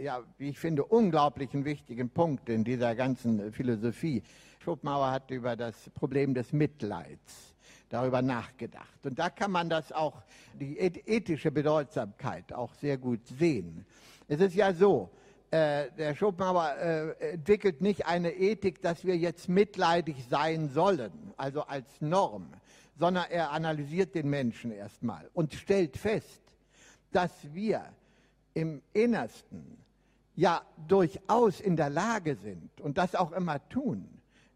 [0.00, 4.22] ja, wie ich finde, unglaublichen wichtigen Punkt in dieser ganzen Philosophie.
[4.60, 7.54] Schopenhauer hat über das Problem des Mitleids
[7.88, 9.04] darüber nachgedacht.
[9.04, 10.22] Und da kann man das auch,
[10.54, 13.84] die ethische Bedeutsamkeit auch sehr gut sehen.
[14.28, 15.10] Es ist ja so,
[15.52, 22.00] der Schopenhauer äh, entwickelt nicht eine Ethik, dass wir jetzt mitleidig sein sollen, also als
[22.00, 22.48] Norm,
[22.98, 26.42] sondern er analysiert den Menschen erstmal und stellt fest,
[27.10, 27.84] dass wir
[28.54, 29.76] im Innersten
[30.34, 34.08] ja durchaus in der Lage sind und das auch immer tun,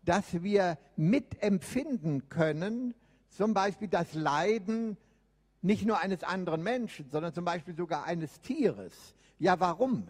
[0.02, 2.94] dass wir mitempfinden können,
[3.28, 4.96] zum Beispiel das Leiden
[5.60, 9.14] nicht nur eines anderen Menschen, sondern zum Beispiel sogar eines Tieres.
[9.38, 10.08] Ja, warum?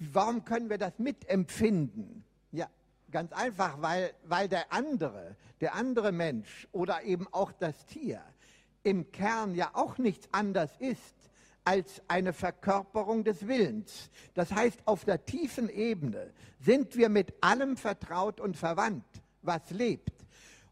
[0.00, 2.24] Warum können wir das mitempfinden?
[2.52, 2.68] Ja,
[3.10, 8.22] ganz einfach, weil, weil der andere, der andere Mensch oder eben auch das Tier
[8.82, 11.14] im Kern ja auch nichts anders ist
[11.64, 14.08] als eine Verkörperung des Willens.
[14.32, 19.04] Das heißt, auf der tiefen Ebene sind wir mit allem vertraut und verwandt,
[19.42, 20.14] was lebt.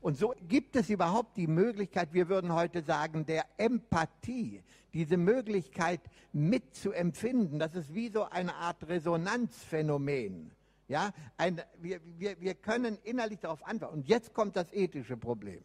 [0.01, 6.01] Und so gibt es überhaupt die Möglichkeit, wir würden heute sagen, der Empathie, diese Möglichkeit
[6.33, 7.59] mitzuempfinden.
[7.59, 10.51] Das ist wie so eine Art Resonanzphänomen.
[10.89, 13.99] Ja, ein, wir, wir, wir können innerlich darauf antworten.
[13.99, 15.61] Und jetzt kommt das ethische Problem.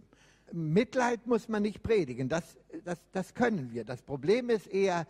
[0.52, 3.86] Mitleid muss man nicht predigen, das, das, das können wir.
[3.86, 5.08] Das Problem ist eher,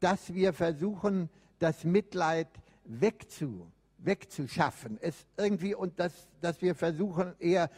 [0.00, 2.48] dass wir versuchen, das Mitleid
[2.84, 3.66] wegzu,
[3.98, 4.98] wegzuschaffen.
[5.00, 7.70] Es irgendwie und dass, dass wir versuchen, eher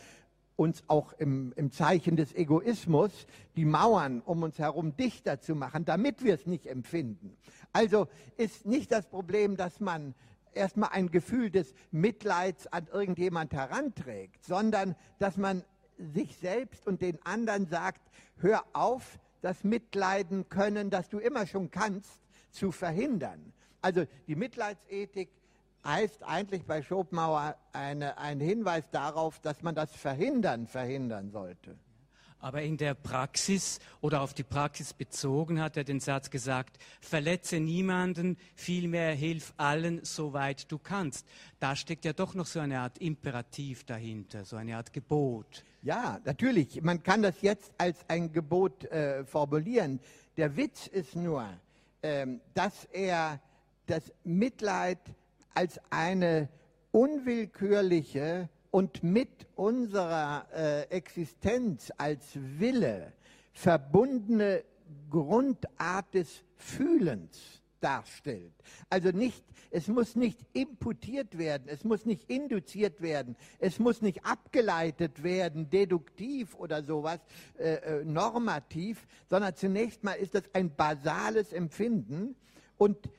[0.58, 3.12] uns auch im, im Zeichen des Egoismus
[3.54, 7.36] die Mauern um uns herum dichter zu machen, damit wir es nicht empfinden.
[7.72, 10.16] Also ist nicht das Problem, dass man
[10.52, 15.62] erstmal ein Gefühl des Mitleids an irgendjemand heranträgt, sondern dass man
[15.96, 21.70] sich selbst und den anderen sagt, hör auf, das Mitleiden können, das du immer schon
[21.70, 23.52] kannst, zu verhindern.
[23.80, 25.30] Also die Mitleidsethik
[25.84, 31.76] heißt eigentlich bei Schopenhauer eine, ein Hinweis darauf, dass man das Verhindern verhindern sollte.
[32.40, 37.58] Aber in der Praxis oder auf die Praxis bezogen hat er den Satz gesagt, verletze
[37.58, 41.26] niemanden, vielmehr hilf allen, soweit du kannst.
[41.58, 45.64] Da steckt ja doch noch so eine Art Imperativ dahinter, so eine Art Gebot.
[45.82, 46.80] Ja, natürlich.
[46.80, 49.98] Man kann das jetzt als ein Gebot äh, formulieren.
[50.36, 51.44] Der Witz ist nur,
[52.04, 53.40] ähm, dass er
[53.86, 55.00] das Mitleid
[55.58, 56.48] als eine
[56.92, 63.12] unwillkürliche und mit unserer äh, Existenz als Wille
[63.52, 64.62] verbundene
[65.10, 68.52] Grundart des Fühlens darstellt.
[68.88, 74.24] Also nicht, es muss nicht imputiert werden, es muss nicht induziert werden, es muss nicht
[74.24, 77.18] abgeleitet werden, deduktiv oder sowas,
[77.58, 82.36] äh, äh normativ, sondern zunächst mal ist das ein basales Empfinden
[82.76, 83.10] und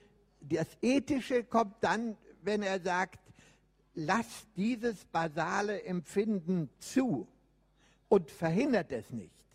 [0.42, 3.20] das Ethische kommt dann wenn er sagt,
[3.96, 7.28] lass dieses basale Empfinden zu
[8.08, 9.46] und verhindert es nicht.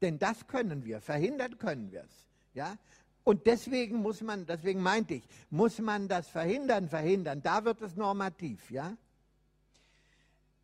[0.00, 2.26] Denn das können wir, verhindern können wir es.
[2.54, 2.76] Ja?
[3.24, 7.42] Und deswegen muss man, deswegen meinte ich, muss man das verhindern, verhindern.
[7.42, 8.96] Da wird es normativ, ja?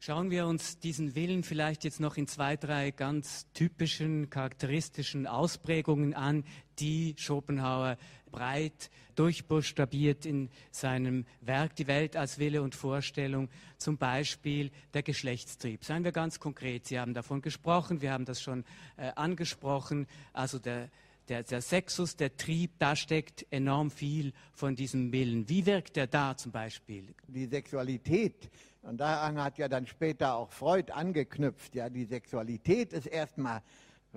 [0.03, 6.15] Schauen wir uns diesen Willen vielleicht jetzt noch in zwei, drei ganz typischen, charakteristischen Ausprägungen
[6.15, 6.45] an,
[6.79, 7.99] die Schopenhauer
[8.33, 15.85] breit durchbuchstabiert in seinem Werk Die Welt als Wille und Vorstellung, zum Beispiel der Geschlechtstrieb.
[15.85, 18.65] Seien wir ganz konkret, Sie haben davon gesprochen, wir haben das schon
[18.97, 20.89] äh, angesprochen, also der,
[21.31, 25.49] der, der Sexus, der Trieb, da steckt enorm viel von diesem Willen.
[25.49, 27.15] Wie wirkt er da zum Beispiel?
[27.29, 28.51] Die Sexualität
[28.83, 31.75] und daran hat ja dann später auch Freud angeknüpft.
[31.75, 33.63] Ja, die Sexualität ist erstmal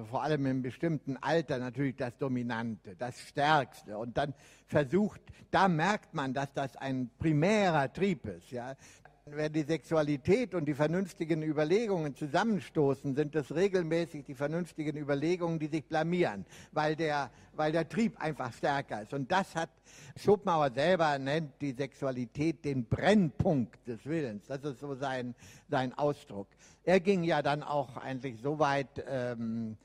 [0.10, 3.96] vor allem im bestimmten Alter natürlich das Dominante, das Stärkste.
[3.98, 4.34] Und dann
[4.66, 5.22] versucht,
[5.52, 8.50] da merkt man, dass das ein primärer Trieb ist.
[8.50, 8.76] Ja.
[9.26, 15.68] Wenn die Sexualität und die vernünftigen Überlegungen zusammenstoßen, sind es regelmäßig die vernünftigen Überlegungen, die
[15.68, 19.14] sich blamieren, weil der, weil der Trieb einfach stärker ist.
[19.14, 19.70] Und das hat
[20.18, 24.48] Schopenhauer selber nennt die Sexualität den Brennpunkt des Willens.
[24.48, 25.36] Das ist so sein,
[25.70, 26.50] sein Ausdruck.
[26.84, 29.78] Er ging ja dann auch eigentlich so weit, ähm,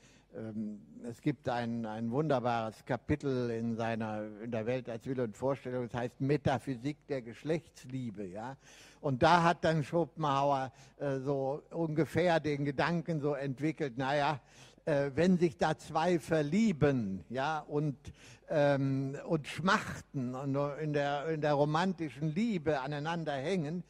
[1.03, 5.87] es gibt ein, ein wunderbares Kapitel in seiner in der Welt als Wille und Vorstellung,
[5.89, 8.55] das heißt Metaphysik der Geschlechtsliebe, ja.
[9.01, 14.39] Und da hat dann Schopenhauer äh, so ungefähr den Gedanken so entwickelt, naja,
[14.85, 17.97] äh, wenn sich da zwei verlieben, ja, und,
[18.49, 23.83] ähm, und schmachten und in der, in der romantischen Liebe aneinander hängen,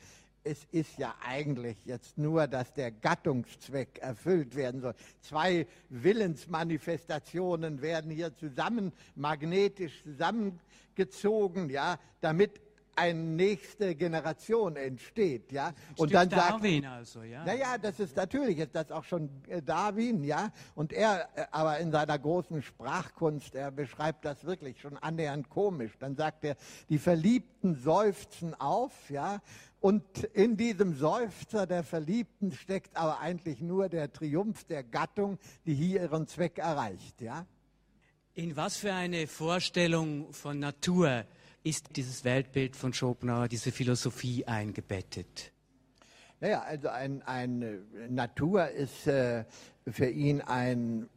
[0.43, 4.93] es ist ja eigentlich jetzt nur, dass der Gattungszweck erfüllt werden soll.
[5.21, 12.61] Zwei Willensmanifestationen werden hier zusammen, magnetisch zusammengezogen, ja, damit
[12.99, 15.71] eine nächste Generation entsteht, ja.
[15.95, 17.45] Und dann sagt, Darwin also, ja.
[17.45, 20.51] Naja, das ist natürlich, ist das auch schon äh, Darwin, ja.
[20.75, 25.93] Und er, äh, aber in seiner großen Sprachkunst, er beschreibt das wirklich schon annähernd komisch.
[25.97, 26.57] Dann sagt er,
[26.89, 29.39] die Verliebten seufzen auf, ja.
[29.79, 35.73] Und in diesem Seufzer der Verliebten steckt aber eigentlich nur der Triumph der Gattung, die
[35.73, 37.45] hier ihren Zweck erreicht, ja.
[38.33, 41.25] In was für eine Vorstellung von Natur
[41.63, 45.51] ist dieses Weltbild von Schopenhauer, diese Philosophie eingebettet?
[46.39, 49.43] Naja, also ein, ein Natur ist äh,
[49.85, 51.09] für ihn ein,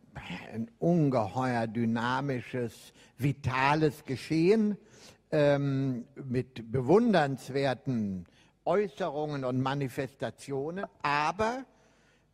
[0.52, 4.76] ein ungeheuer dynamisches, vitales Geschehen
[5.30, 8.26] ähm, mit bewundernswerten
[8.64, 11.64] Äußerungen und Manifestationen, aber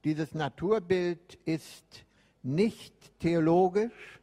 [0.05, 2.05] dieses Naturbild ist
[2.43, 4.21] nicht theologisch,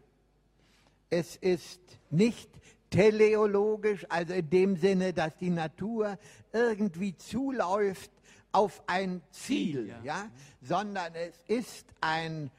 [1.09, 2.49] es ist nicht
[2.89, 6.17] teleologisch, also in dem Sinne, dass die Natur
[6.53, 8.11] irgendwie zuläuft
[8.51, 9.99] auf ein Ziel, ja.
[10.03, 10.29] ja,
[10.61, 12.51] sondern es ist ein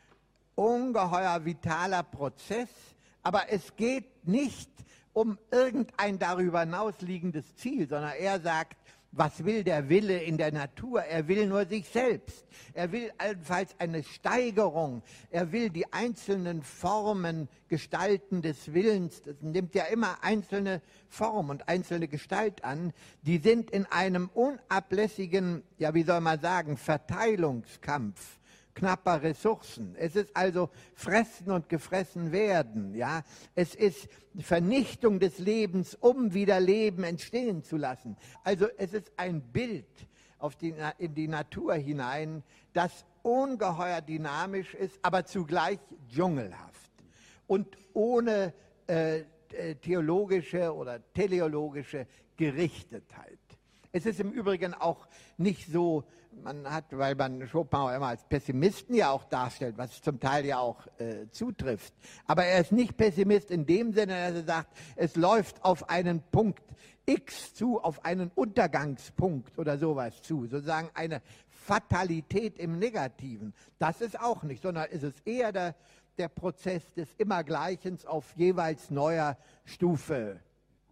[0.54, 2.68] ungeheuer vitaler Prozess,
[3.22, 4.70] aber es geht nicht
[5.14, 8.76] um irgendein darüber hinausliegendes Ziel, sondern er sagt,
[9.16, 11.02] was will der Wille in der Natur?
[11.02, 12.46] Er will nur sich selbst.
[12.74, 15.02] Er will allenfalls eine Steigerung.
[15.30, 19.22] Er will die einzelnen Formen, Gestalten des Willens.
[19.22, 22.92] Das nimmt ja immer einzelne Form und einzelne Gestalt an.
[23.22, 28.35] Die sind in einem unablässigen, ja, wie soll man sagen, Verteilungskampf
[28.76, 29.96] knapper Ressourcen.
[29.98, 33.24] Es ist also fressen und gefressen werden, ja.
[33.54, 34.08] Es ist
[34.38, 38.16] Vernichtung des Lebens, um wieder Leben entstehen zu lassen.
[38.44, 39.88] Also es ist ein Bild
[40.38, 42.42] auf die, in die Natur hinein,
[42.74, 46.92] das ungeheuer dynamisch ist, aber zugleich dschungelhaft
[47.46, 48.52] und ohne
[48.86, 49.20] äh,
[49.52, 52.06] äh theologische oder teleologische
[52.36, 53.38] Gerichtetheit.
[53.96, 55.06] Es ist im Übrigen auch
[55.38, 56.04] nicht so
[56.44, 60.58] man hat, weil man Schopenhauer immer als Pessimisten ja auch darstellt, was zum Teil ja
[60.58, 61.94] auch äh, zutrifft.
[62.26, 66.22] Aber er ist nicht Pessimist in dem Sinne, dass er sagt, es läuft auf einen
[66.30, 66.62] Punkt
[67.06, 73.54] X zu, auf einen Untergangspunkt oder sowas zu, sozusagen eine Fatalität im Negativen.
[73.78, 75.74] Das ist auch nicht, sondern es ist eher der,
[76.18, 80.38] der Prozess des Immergleichens auf jeweils neuer Stufe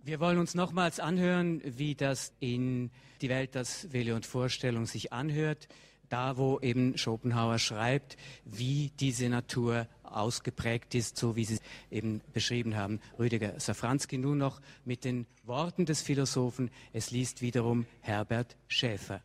[0.05, 2.91] wir wollen uns nochmals anhören, wie das in
[3.23, 5.69] Die Welt, das Wille und Vorstellung sich anhört,
[6.11, 11.59] da wo eben Schopenhauer schreibt, wie diese Natur ausgeprägt ist, so wie Sie
[11.91, 13.01] eben beschrieben haben.
[13.19, 16.71] Rüdiger Safranski nun noch mit den Worten des Philosophen.
[16.93, 19.23] Es liest wiederum Herbert Schäfer.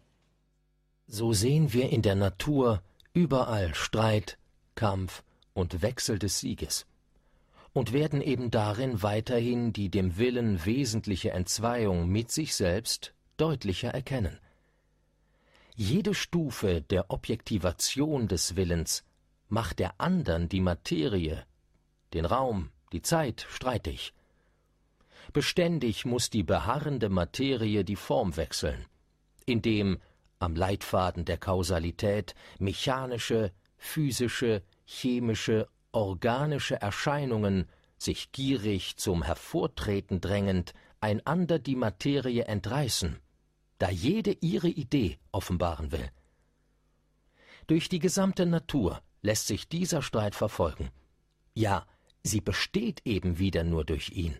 [1.08, 2.82] So sehen wir in der Natur
[3.14, 4.38] überall Streit,
[4.76, 5.24] Kampf
[5.54, 6.86] und Wechsel des Sieges
[7.74, 14.40] und werden eben darin weiterhin die dem Willen wesentliche Entzweiung mit sich selbst deutlicher erkennen.
[15.76, 19.06] Jede Stufe der Objektivation des Willens
[19.48, 21.46] macht der andern die Materie,
[22.14, 24.14] den Raum, die Zeit streitig.
[25.32, 28.86] Beständig muss die beharrende Materie die Form wechseln,
[29.46, 30.00] indem
[30.40, 37.68] am Leitfaden der Kausalität mechanische, physische, chemische organische Erscheinungen,
[37.98, 43.20] sich gierig zum Hervortreten drängend, einander die Materie entreißen,
[43.78, 46.10] da jede ihre Idee offenbaren will.
[47.68, 50.90] Durch die gesamte Natur lässt sich dieser Streit verfolgen.
[51.54, 51.86] Ja,
[52.24, 54.38] sie besteht eben wieder nur durch ihn.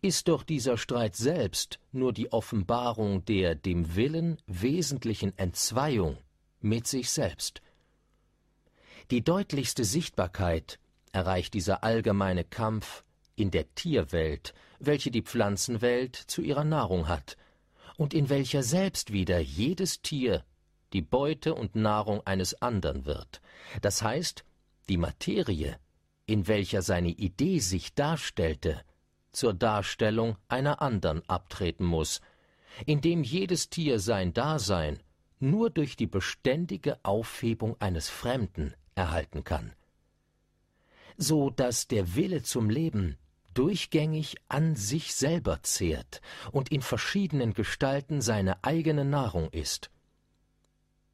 [0.00, 6.18] Ist doch dieser Streit selbst nur die Offenbarung der dem Willen wesentlichen Entzweiung
[6.60, 7.60] mit sich selbst,
[9.10, 10.78] die deutlichste Sichtbarkeit
[11.12, 13.04] erreicht dieser allgemeine Kampf
[13.36, 17.36] in der Tierwelt, welche die Pflanzenwelt zu ihrer Nahrung hat
[17.96, 20.44] und in welcher selbst wieder jedes Tier
[20.92, 23.40] die Beute und Nahrung eines andern wird.
[23.80, 24.44] Das heißt,
[24.88, 25.78] die Materie,
[26.26, 28.82] in welcher seine Idee sich darstellte,
[29.32, 32.20] zur Darstellung einer andern abtreten muss,
[32.86, 35.02] indem jedes Tier sein Dasein
[35.40, 39.72] nur durch die beständige Aufhebung eines Fremden erhalten kann.
[41.16, 43.16] So dass der Wille zum Leben
[43.54, 46.20] durchgängig an sich selber zehrt
[46.52, 49.90] und in verschiedenen Gestalten seine eigene Nahrung ist.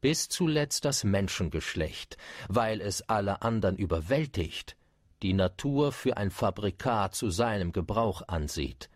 [0.01, 2.17] Bis zuletzt das Menschengeschlecht,
[2.47, 4.75] weil es alle andern überwältigt,
[5.23, 8.89] die Natur für ein Fabrikat zu seinem Gebrauch ansieht.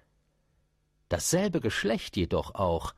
[1.07, 2.93] Dasselbe Geschlecht jedoch auch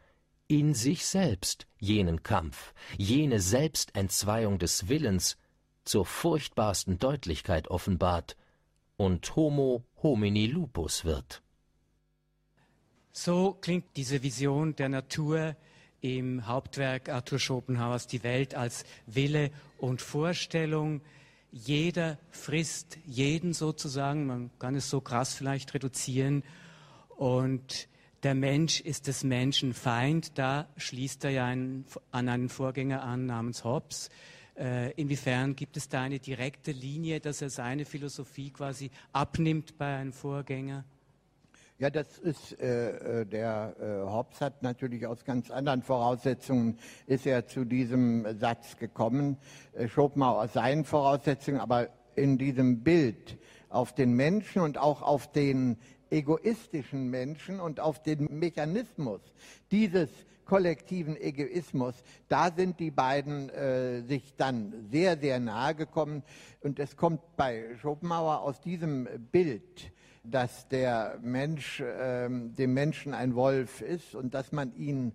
[0.47, 5.37] in sich selbst jenen Kampf, jene Selbstentzweiung des Willens
[5.91, 8.37] zur furchtbarsten Deutlichkeit offenbart
[8.95, 11.41] und Homo homini lupus wird.
[13.11, 15.57] So klingt diese Vision der Natur
[15.99, 21.01] im Hauptwerk Arthur Schopenhauers Die Welt als Wille und Vorstellung.
[21.51, 26.43] Jeder frisst jeden sozusagen, man kann es so krass vielleicht reduzieren.
[27.09, 27.89] Und
[28.23, 30.37] der Mensch ist des Menschen Feind.
[30.37, 34.09] Da schließt er ja einen, an einen Vorgänger an namens Hobbes.
[34.61, 39.95] Äh, inwiefern gibt es da eine direkte Linie, dass er seine Philosophie quasi abnimmt bei
[39.95, 40.85] einem Vorgänger?
[41.79, 47.25] Ja, das ist, äh, äh, der äh, Hobbes hat natürlich aus ganz anderen Voraussetzungen, ist
[47.25, 49.37] er zu diesem Satz gekommen.
[49.73, 53.39] Äh, Schopenhauer aus seinen Voraussetzungen, aber in diesem Bild
[53.69, 55.79] auf den Menschen und auch auf den
[56.11, 59.21] egoistischen Menschen und auf den Mechanismus
[59.71, 60.09] dieses
[60.51, 61.95] kollektiven Egoismus,
[62.27, 66.23] da sind die beiden äh, sich dann sehr, sehr nahe gekommen.
[66.59, 69.93] Und es kommt bei Schopenhauer aus diesem Bild
[70.23, 75.13] dass der Mensch ähm, dem Menschen ein Wolf ist und dass man ihn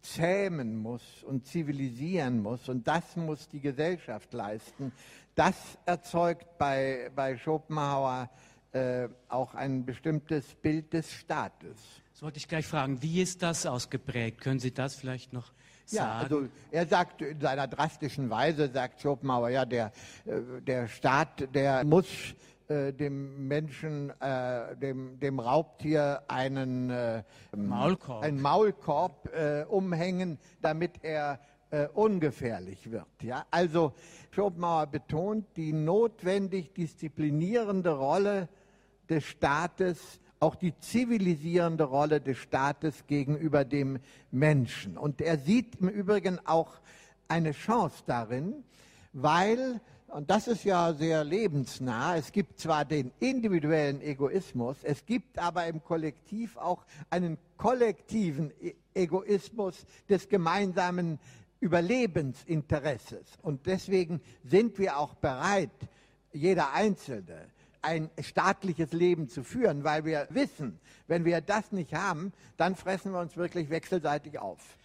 [0.00, 2.68] zähmen muss und zivilisieren muss.
[2.68, 4.92] Und das muss die Gesellschaft leisten.
[5.34, 5.56] Das
[5.86, 8.30] erzeugt bei, bei Schopenhauer
[8.70, 11.76] äh, auch ein bestimmtes Bild des Staates.
[12.18, 13.00] Das wollte ich gleich fragen.
[13.00, 14.40] Wie ist das ausgeprägt?
[14.40, 15.52] Können Sie das vielleicht noch
[15.84, 16.08] sagen?
[16.10, 19.92] Ja, also er sagt in seiner drastischen Weise, sagt Schopenhauer, ja, der,
[20.24, 22.08] äh, der Staat, der muss
[22.66, 27.22] äh, dem Menschen, äh, dem, dem Raubtier einen äh,
[27.56, 31.38] Maulkorb, einen Maulkorb äh, umhängen, damit er
[31.70, 33.06] äh, ungefährlich wird.
[33.22, 33.46] Ja?
[33.52, 33.92] Also
[34.32, 38.48] Schopenhauer betont die notwendig disziplinierende Rolle
[39.08, 43.98] des Staates, auch die zivilisierende Rolle des Staates gegenüber dem
[44.30, 44.96] Menschen.
[44.96, 46.78] Und er sieht im Übrigen auch
[47.28, 48.64] eine Chance darin,
[49.12, 52.16] weil und das ist ja sehr lebensnah.
[52.16, 58.74] Es gibt zwar den individuellen Egoismus, es gibt aber im Kollektiv auch einen kollektiven e-,
[58.94, 61.18] Egoismus des gemeinsamen
[61.60, 63.26] Überlebensinteresses.
[63.42, 65.70] Und deswegen sind wir auch bereit,
[66.32, 67.46] jeder Einzelne,
[67.82, 73.12] ein staatliches Leben zu führen, weil wir wissen, wenn wir das nicht haben, dann fressen
[73.12, 74.78] wir uns wirklich wechselseitig auf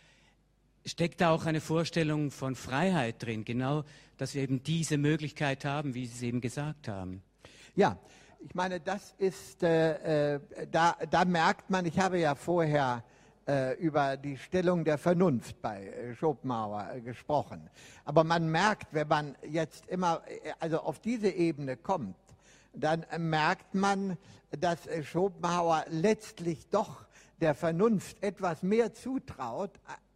[0.85, 3.83] steckt da auch eine Vorstellung von Freiheit drin, genau,
[4.17, 7.23] dass wir eben diese Möglichkeit haben, wie Sie es eben gesagt haben.
[7.75, 7.97] Ja,
[8.39, 10.39] ich meine, das ist, äh, äh,
[10.69, 13.03] da, da merkt man, ich habe ja vorher
[13.47, 17.69] äh, über die Stellung der Vernunft bei äh, Schopenhauer äh, gesprochen.
[18.05, 20.21] Aber man merkt, wenn man jetzt immer
[20.59, 22.15] also auf diese Ebene kommt,
[22.73, 24.17] dann merkt man,
[24.51, 27.05] dass Schopenhauer letztlich doch
[27.41, 29.71] der Vernunft etwas mehr zutraut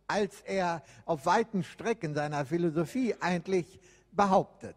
[0.08, 3.80] als er auf weiten Strecken seiner Philosophie eigentlich
[4.12, 4.76] behauptet.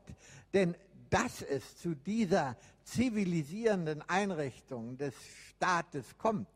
[0.52, 0.74] Denn
[1.08, 5.14] dass es zu dieser zivilisierenden Einrichtung des
[5.48, 6.48] Staates kommt,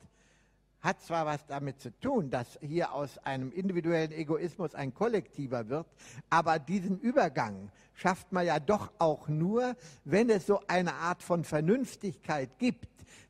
[0.85, 5.87] hat zwar was damit zu tun, dass hier aus einem individuellen Egoismus ein kollektiver wird,
[6.29, 11.43] aber diesen Übergang schafft man ja doch auch nur, wenn es so eine Art von
[11.43, 12.89] Vernünftigkeit gibt,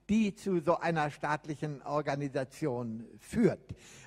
[0.09, 3.61] die zu so einer staatlichen Organisation führt.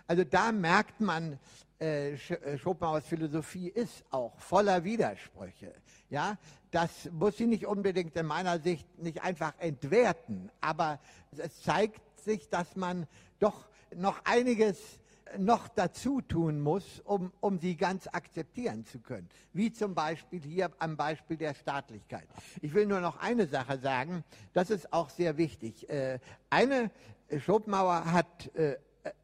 [0.07, 1.39] Also da merkt man,
[1.79, 5.73] äh, äh, Schopenhauers Philosophie ist auch voller Widersprüche.
[6.09, 6.37] Ja,
[6.71, 10.99] das muss sie nicht unbedingt in meiner Sicht nicht einfach entwerten, aber
[11.37, 13.07] es zeigt sich, dass man
[13.39, 14.99] doch noch einiges
[15.37, 19.27] noch dazu tun muss, um, um sie ganz akzeptieren zu können.
[19.51, 22.27] Wie zum Beispiel hier am Beispiel der Staatlichkeit.
[22.61, 24.23] Ich will nur noch eine Sache sagen,
[24.53, 25.89] das ist auch sehr wichtig.
[25.89, 26.19] Äh,
[26.49, 26.91] eine,
[27.39, 28.49] Schopenhauer hat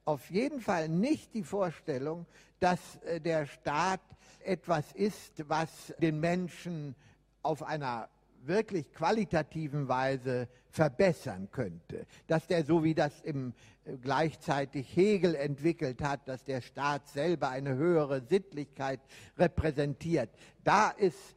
[0.05, 2.26] auf jeden Fall nicht die Vorstellung,
[2.59, 4.01] dass äh, der Staat
[4.43, 6.95] etwas ist, was den Menschen
[7.41, 8.09] auf einer
[8.45, 12.07] wirklich qualitativen Weise verbessern könnte.
[12.26, 13.53] Dass der, so wie das im,
[13.86, 18.99] äh, gleichzeitig Hegel entwickelt hat, dass der Staat selber eine höhere Sittlichkeit
[19.38, 20.32] repräsentiert.
[20.63, 21.36] Da ist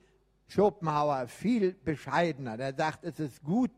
[0.49, 2.59] Schopenhauer viel bescheidener.
[2.59, 3.73] Er sagt, es ist gut,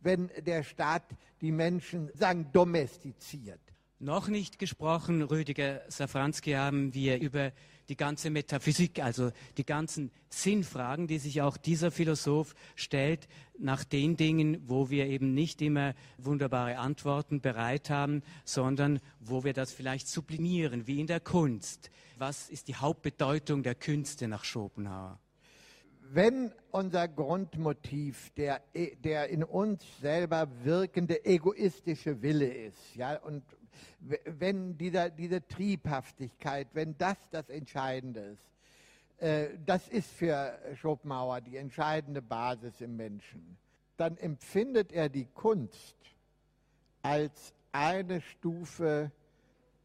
[0.00, 1.04] wenn der Staat
[1.40, 3.60] die Menschen, sagen, domestiziert
[3.98, 7.52] noch nicht gesprochen, Rüdiger Safranski, haben wir über
[7.88, 13.28] die ganze Metaphysik, also die ganzen Sinnfragen, die sich auch dieser Philosoph stellt,
[13.58, 19.52] nach den Dingen, wo wir eben nicht immer wunderbare Antworten bereit haben, sondern wo wir
[19.52, 21.90] das vielleicht sublimieren, wie in der Kunst.
[22.18, 25.20] Was ist die Hauptbedeutung der Künste nach Schopenhauer?
[26.10, 28.62] Wenn unser Grundmotiv der,
[29.02, 33.42] der in uns selber wirkende egoistische Wille ist, ja, und
[34.24, 38.54] wenn dieser, diese Triebhaftigkeit, wenn das das Entscheidende ist,
[39.18, 43.56] äh, das ist für Schopenhauer die entscheidende Basis im Menschen,
[43.96, 45.96] dann empfindet er die Kunst
[47.02, 49.10] als eine Stufe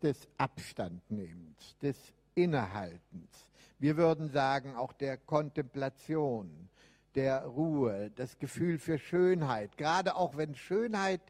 [0.01, 1.97] des Abstandnehmens, des
[2.35, 3.49] Innehaltens.
[3.79, 6.69] Wir würden sagen auch der Kontemplation,
[7.15, 9.77] der Ruhe, das Gefühl für Schönheit.
[9.77, 11.21] Gerade auch wenn Schönheit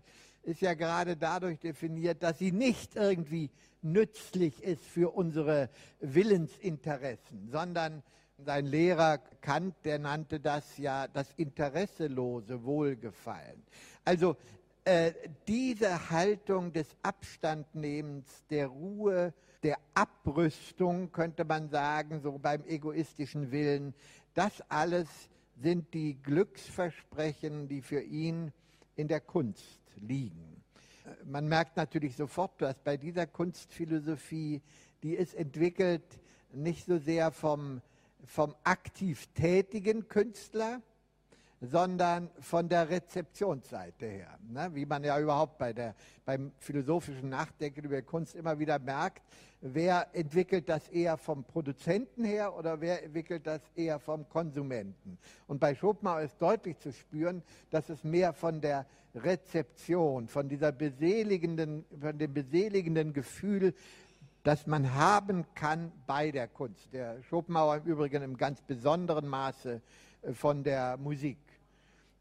[0.44, 3.50] ist ja gerade dadurch definiert, dass sie nicht irgendwie
[3.82, 5.70] nützlich ist für unsere
[6.00, 8.04] Willensinteressen, sondern
[8.46, 13.64] sein Lehrer Kant, der nannte das ja das interesselose Wohlgefallen.
[14.06, 14.38] Also
[14.86, 15.12] äh,
[15.48, 23.94] diese Haltung des Abstandnehmens, der Ruhe, der Abrüstung, könnte man sagen, so beim egoistischen Willen,
[24.34, 25.08] das alles
[25.62, 28.54] sind die Glücksversprechen, die für ihn
[28.96, 30.64] in der Kunst liegen.
[31.26, 34.62] Man merkt natürlich sofort, dass bei dieser Kunstphilosophie,
[35.04, 36.04] die ist entwickelt
[36.52, 37.82] nicht so sehr vom,
[38.26, 40.82] vom aktiv tätigen Künstler,
[41.62, 44.39] sondern von der Rezeptionsseite her.
[44.47, 44.70] Ne?
[44.74, 45.95] Wie man ja überhaupt bei der,
[46.26, 49.24] beim philosophischen Nachdenken über Kunst immer wieder merkt,
[49.62, 55.18] wer entwickelt das eher vom Produzenten her oder wer entwickelt das eher vom Konsumenten.
[55.47, 58.86] Und bei Schopenhauer ist deutlich zu spüren, dass es mehr von der
[59.16, 63.74] Rezeption, von dieser beseligenden, von dem beseligenden Gefühl
[64.43, 66.93] das man haben kann bei der Kunst.
[66.93, 69.82] Der Schopenhauer im Übrigen im ganz besonderen Maße
[70.22, 71.38] äh, von der Musik.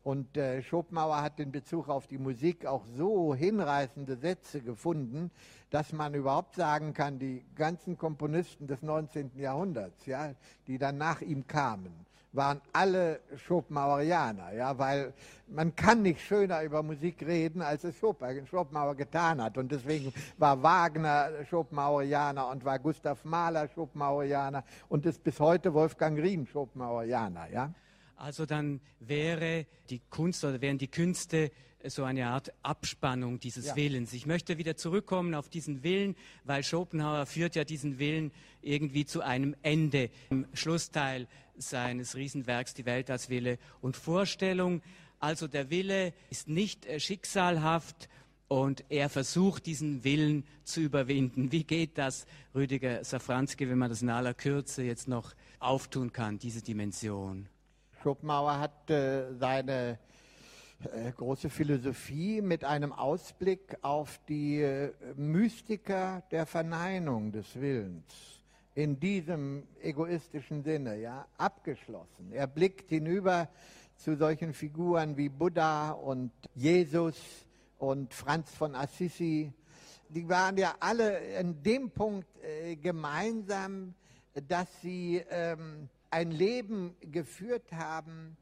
[0.09, 5.30] Und äh, Schopenhauer hat in Bezug auf die Musik auch so hinreißende Sätze gefunden,
[5.68, 9.32] dass man überhaupt sagen kann, die ganzen Komponisten des 19.
[9.36, 10.32] Jahrhunderts, ja,
[10.66, 11.92] die dann nach ihm kamen,
[12.32, 15.12] waren alle Schopenhauerianer, ja, weil
[15.46, 19.59] man kann nicht schöner über Musik reden, als es Schopenhauer getan hat.
[19.59, 26.18] Und deswegen war Wagner Schopenhauerianer und war Gustav Mahler Schopenhauerianer und ist bis heute Wolfgang
[26.18, 27.74] Riem Schopenhauerianer, ja.
[28.19, 31.53] Also dann wäre die Kunst oder wären die Künste
[31.85, 33.77] so eine Art Abspannung dieses ja.
[33.77, 34.12] Willens.
[34.12, 39.23] Ich möchte wieder zurückkommen auf diesen Willen, weil Schopenhauer führt ja diesen Willen irgendwie zu
[39.23, 44.83] einem Ende im Schlussteil seines Riesenwerks Die Welt als Wille und Vorstellung.
[45.21, 48.09] Also der Wille ist nicht äh, schicksalhaft
[48.49, 51.53] und er versucht, diesen Willen zu überwinden.
[51.53, 56.39] Wie geht das, Rüdiger Safranski, wenn man das in aller Kürze jetzt noch auftun kann,
[56.39, 57.49] diese Dimension?
[58.03, 59.99] Schopenhauer hat äh, seine
[60.84, 68.38] äh, große Philosophie mit einem Ausblick auf die äh, Mystiker der Verneinung des Willens
[68.76, 72.30] in diesem egoistischen Sinne ja abgeschlossen.
[72.30, 73.49] Er blickt hinüber
[73.96, 77.16] zu solchen Figuren wie Buddha und Jesus
[77.78, 79.53] und Franz von Assisi.
[80.09, 83.94] Die waren ja alle in dem Punkt äh, gemeinsam,
[84.46, 88.36] dass sie ähm, ein Leben geführt haben,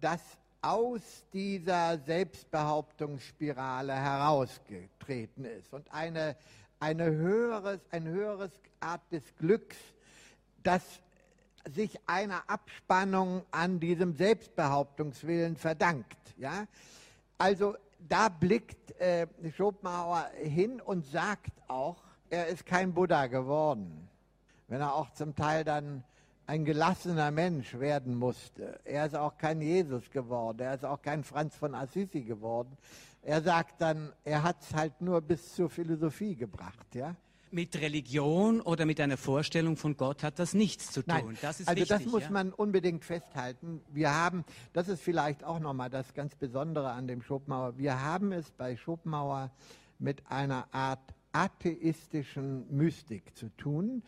[0.00, 0.20] das
[0.60, 6.36] aus dieser Selbstbehauptungsspirale herausgetreten ist und eine,
[6.78, 9.76] eine höheres, ein höheres Art des Glücks,
[10.62, 10.82] das
[11.70, 16.16] sich einer Abspannung an diesem Selbstbehauptungswillen verdankt.
[16.36, 16.66] Ja?
[17.38, 17.76] Also
[18.08, 24.08] da blickt äh, Schopenhauer hin und sagt auch, er ist kein Buddha geworden.
[24.68, 26.02] Wenn er auch zum Teil dann
[26.52, 28.78] ein gelassener Mensch werden musste.
[28.84, 32.76] Er ist auch kein Jesus geworden, er ist auch kein Franz von Assisi geworden.
[33.22, 37.16] Er sagt dann, er hat es halt nur bis zur Philosophie gebracht, ja.
[37.50, 41.14] Mit Religion oder mit einer Vorstellung von Gott hat das nichts zu tun.
[41.14, 42.30] Nein, das ist also wichtig, das muss ja?
[42.30, 43.80] man unbedingt festhalten.
[43.90, 44.44] Wir haben,
[44.74, 48.76] das ist vielleicht auch nochmal das ganz Besondere an dem Schopenhauer, wir haben es bei
[48.76, 49.50] Schopenhauer
[49.98, 54.02] mit einer Art atheistischen Mystik zu tun,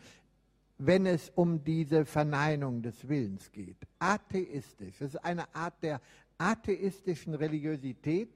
[0.77, 3.77] wenn es um diese Verneinung des Willens geht.
[3.99, 6.01] Atheistisch, das ist eine Art der
[6.37, 8.29] atheistischen Religiosität.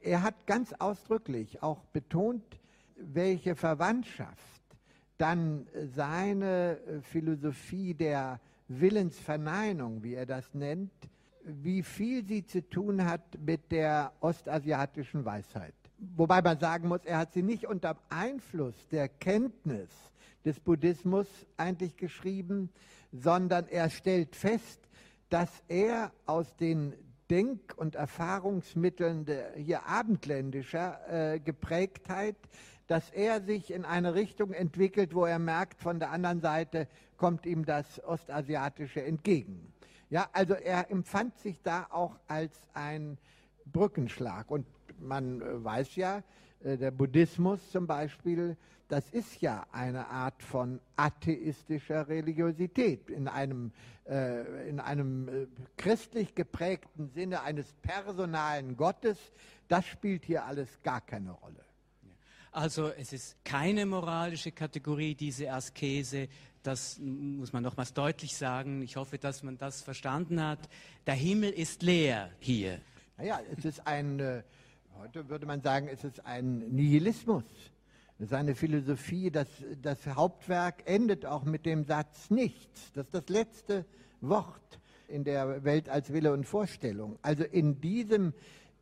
[0.00, 2.44] Er hat ganz ausdrücklich auch betont,
[2.96, 4.62] welche Verwandtschaft
[5.18, 10.92] dann seine Philosophie der Willensverneinung, wie er das nennt,
[11.44, 15.74] wie viel sie zu tun hat mit der ostasiatischen Weisheit.
[15.98, 20.11] Wobei man sagen muss, er hat sie nicht unter Einfluss der Kenntnis
[20.44, 21.26] des Buddhismus
[21.56, 22.70] eigentlich geschrieben,
[23.12, 24.80] sondern er stellt fest,
[25.28, 26.94] dass er aus den
[27.30, 32.36] Denk- und Erfahrungsmitteln der hier abendländischer äh, Geprägtheit,
[32.86, 37.46] dass er sich in eine Richtung entwickelt, wo er merkt, von der anderen Seite kommt
[37.46, 39.72] ihm das Ostasiatische entgegen.
[40.10, 43.16] Ja, also er empfand sich da auch als ein
[43.64, 44.50] Brückenschlag.
[44.50, 44.66] Und
[44.98, 46.22] man äh, weiß ja,
[46.64, 48.56] der Buddhismus zum Beispiel
[48.92, 53.72] das ist ja eine Art von atheistischer Religiosität in einem,
[54.06, 55.46] äh, in einem äh,
[55.78, 59.16] christlich geprägten Sinne eines personalen Gottes.
[59.66, 61.64] Das spielt hier alles gar keine Rolle.
[62.50, 66.28] Also es ist keine moralische Kategorie, diese Askese.
[66.62, 68.82] Das muss man nochmals deutlich sagen.
[68.82, 70.68] Ich hoffe, dass man das verstanden hat.
[71.06, 72.78] Der Himmel ist leer hier.
[73.16, 74.42] Naja, es ist ein, äh,
[74.98, 77.44] heute würde man sagen, es ist ein Nihilismus.
[78.18, 79.48] Seine Philosophie, das,
[79.80, 82.92] das Hauptwerk endet auch mit dem Satz nichts.
[82.92, 83.84] Das ist das letzte
[84.20, 84.78] Wort
[85.08, 87.18] in der Welt als Wille und Vorstellung.
[87.22, 88.32] Also in diesem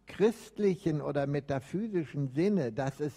[0.06, 3.12] christlichen oder metaphysischen Sinne, dass es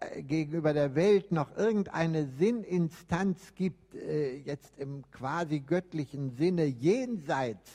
[0.00, 7.70] äh, gegenüber der Welt noch irgendeine Sinninstanz gibt, äh, jetzt im quasi göttlichen Sinne jenseits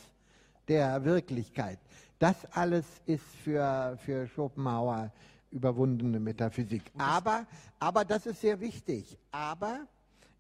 [0.68, 1.80] der Wirklichkeit.
[2.20, 5.12] Das alles ist für, für Schopenhauer
[5.52, 6.84] überwundene Metaphysik.
[6.98, 7.46] Aber,
[7.80, 9.18] aber das ist sehr wichtig.
[9.32, 9.88] Aber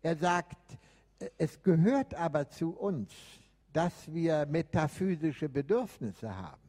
[0.01, 0.57] er sagt,
[1.37, 3.11] es gehört aber zu uns,
[3.73, 6.61] dass wir metaphysische Bedürfnisse haben.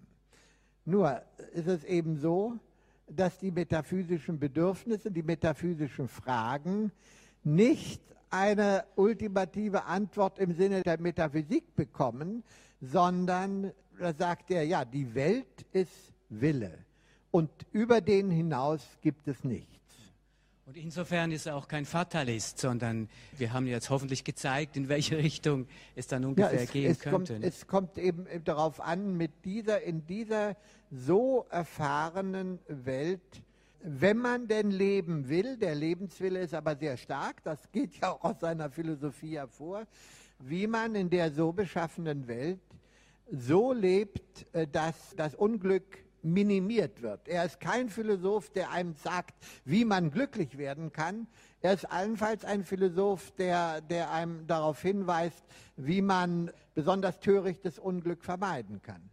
[0.84, 2.58] Nur ist es eben so,
[3.06, 6.92] dass die metaphysischen Bedürfnisse, die metaphysischen Fragen
[7.44, 12.44] nicht eine ultimative Antwort im Sinne der Metaphysik bekommen,
[12.80, 16.78] sondern da sagt er, ja, die Welt ist Wille
[17.30, 19.78] und über den hinaus gibt es nichts.
[20.66, 25.16] Und insofern ist er auch kein Fatalist, sondern wir haben jetzt hoffentlich gezeigt, in welche
[25.16, 27.32] Richtung es dann ungefähr ja, es, gehen es könnte.
[27.32, 30.56] Kommt, es kommt eben darauf an, mit dieser, in dieser
[30.90, 33.42] so erfahrenen Welt,
[33.80, 38.22] wenn man denn leben will, der Lebenswille ist aber sehr stark, das geht ja auch
[38.22, 39.86] aus seiner Philosophie hervor,
[40.38, 42.60] wie man in der so beschaffenen Welt
[43.30, 47.28] so lebt, äh, dass das Unglück minimiert wird.
[47.28, 51.28] Er ist kein Philosoph, der einem sagt, wie man glücklich werden kann.
[51.60, 55.44] Er ist allenfalls ein Philosoph, der, der einem darauf hinweist,
[55.76, 59.10] wie man besonders törichtes Unglück vermeiden kann.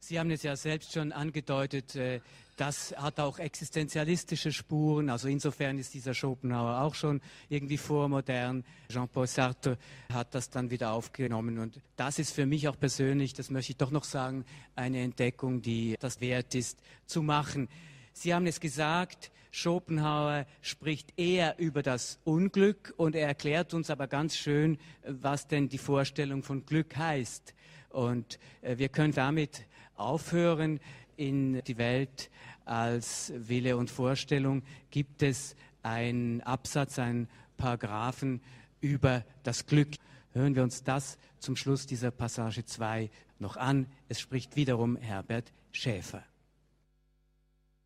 [0.00, 2.20] Sie haben es ja selbst schon angedeutet, äh,
[2.58, 5.10] das hat auch existenzialistische Spuren.
[5.10, 8.64] Also insofern ist dieser Schopenhauer auch schon irgendwie vormodern.
[8.90, 9.78] Jean-Paul Sartre
[10.12, 11.58] hat das dann wieder aufgenommen.
[11.58, 14.44] Und das ist für mich auch persönlich, das möchte ich doch noch sagen,
[14.74, 17.68] eine Entdeckung, die das wert ist zu machen.
[18.12, 24.08] Sie haben es gesagt, Schopenhauer spricht eher über das Unglück und er erklärt uns aber
[24.08, 27.54] ganz schön, was denn die Vorstellung von Glück heißt.
[27.90, 30.80] Und äh, wir können damit aufhören,
[31.18, 32.30] in die Welt
[32.68, 38.40] als Wille und Vorstellung gibt es einen Absatz, einen Paragraphen
[38.80, 39.94] über das Glück.
[40.32, 43.86] Hören wir uns das zum Schluss dieser Passage 2 noch an.
[44.08, 46.22] Es spricht wiederum Herbert Schäfer.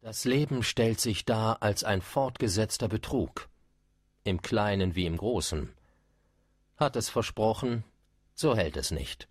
[0.00, 3.48] Das Leben stellt sich dar als ein fortgesetzter Betrug,
[4.24, 5.70] im Kleinen wie im Großen.
[6.76, 7.84] Hat es versprochen,
[8.34, 9.28] so hält es nicht.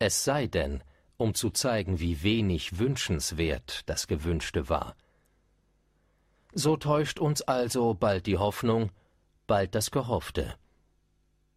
[0.00, 0.82] Es sei denn,
[1.18, 4.96] um zu zeigen, wie wenig wünschenswert das Gewünschte war.
[6.54, 8.90] So täuscht uns also bald die Hoffnung,
[9.46, 10.54] bald das Gehoffte.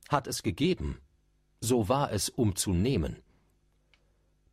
[0.09, 0.99] Hat es gegeben,
[1.62, 3.22] so war es um zu nehmen.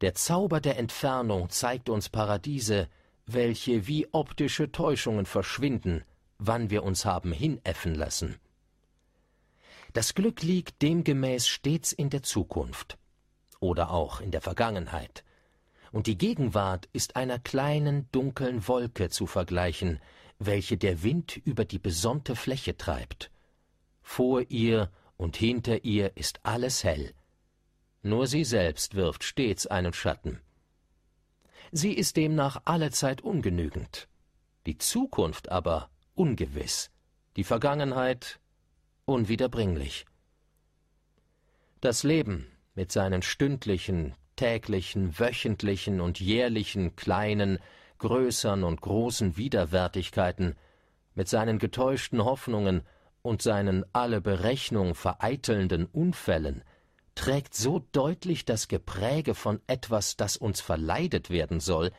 [0.03, 2.89] Der Zauber der Entfernung zeigt uns Paradiese,
[3.27, 6.05] welche wie optische Täuschungen verschwinden,
[6.37, 8.39] wann wir uns haben hinäffen lassen.
[9.95, 12.98] Das Glück liegt demgemäß stets in der Zukunft
[13.61, 15.25] oder auch in der Vergangenheit.
[15.91, 20.01] Und die Gegenwart ist einer kleinen dunklen Wolke zu vergleichen,
[20.39, 23.31] welche der Wind über die besonnte Fläche treibt.
[24.03, 27.13] Vor ihr und hinter ihr ist alles hell.
[28.03, 30.41] Nur sie selbst wirft stets einen Schatten.
[31.73, 34.09] Sie ist demnach allezeit ungenügend,
[34.67, 36.91] die Zukunft aber ungewiss,
[37.37, 38.41] die Vergangenheit
[39.05, 40.07] unwiederbringlich.
[41.81, 42.47] Das Leben
[42.79, 47.59] mit seinen stündlichen, täglichen, wöchentlichen und jährlichen kleinen,
[47.99, 50.55] größeren und großen Widerwärtigkeiten,
[51.17, 52.83] mit seinen getäuschten Hoffnungen
[53.21, 56.63] und seinen alle Berechnung vereitelnden Unfällen,
[57.17, 61.91] trägt so deutlich das Gepräge von etwas, das uns verleidet werden soll,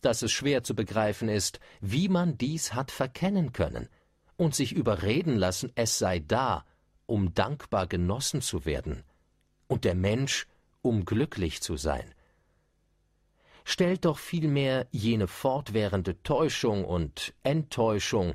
[0.00, 3.90] dass es schwer zu begreifen ist, wie man dies hat verkennen können
[4.38, 6.64] und sich überreden lassen, es sei da,
[7.04, 9.04] um dankbar genossen zu werden
[9.70, 10.48] und der Mensch,
[10.82, 12.12] um glücklich zu sein.
[13.64, 18.34] Stellt doch vielmehr jene fortwährende Täuschung und Enttäuschung,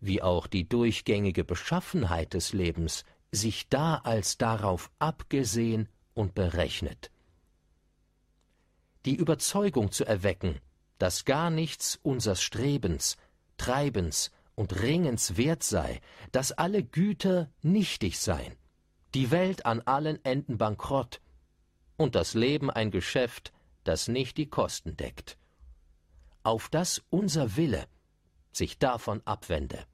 [0.00, 7.12] wie auch die durchgängige Beschaffenheit des Lebens, sich da als darauf abgesehen und berechnet.
[9.04, 10.58] Die Überzeugung zu erwecken,
[10.98, 13.16] dass gar nichts unsers Strebens,
[13.58, 16.00] Treibens und Ringens wert sei,
[16.32, 18.56] dass alle Güter nichtig seien,
[19.14, 21.20] die Welt an allen Enden bankrott
[21.96, 23.52] und das Leben ein Geschäft,
[23.84, 25.38] das nicht die Kosten deckt.
[26.42, 27.86] Auf dass unser Wille,
[28.52, 29.86] sich davon abwende.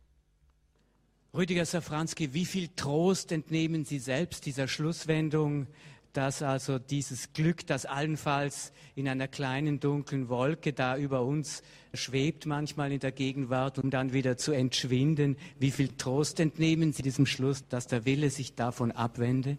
[1.32, 5.68] Rüdiger Safranski, wie viel Trost entnehmen Sie selbst dieser Schlusswendung,
[6.12, 11.62] dass also dieses Glück, das allenfalls in einer kleinen dunklen Wolke da über uns
[11.94, 17.02] schwebt, manchmal in der Gegenwart, um dann wieder zu entschwinden, wie viel Trost entnehmen Sie
[17.02, 19.58] diesem Schluss, dass der Wille sich davon abwende?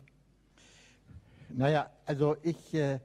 [1.50, 3.00] Naja, also ich äh,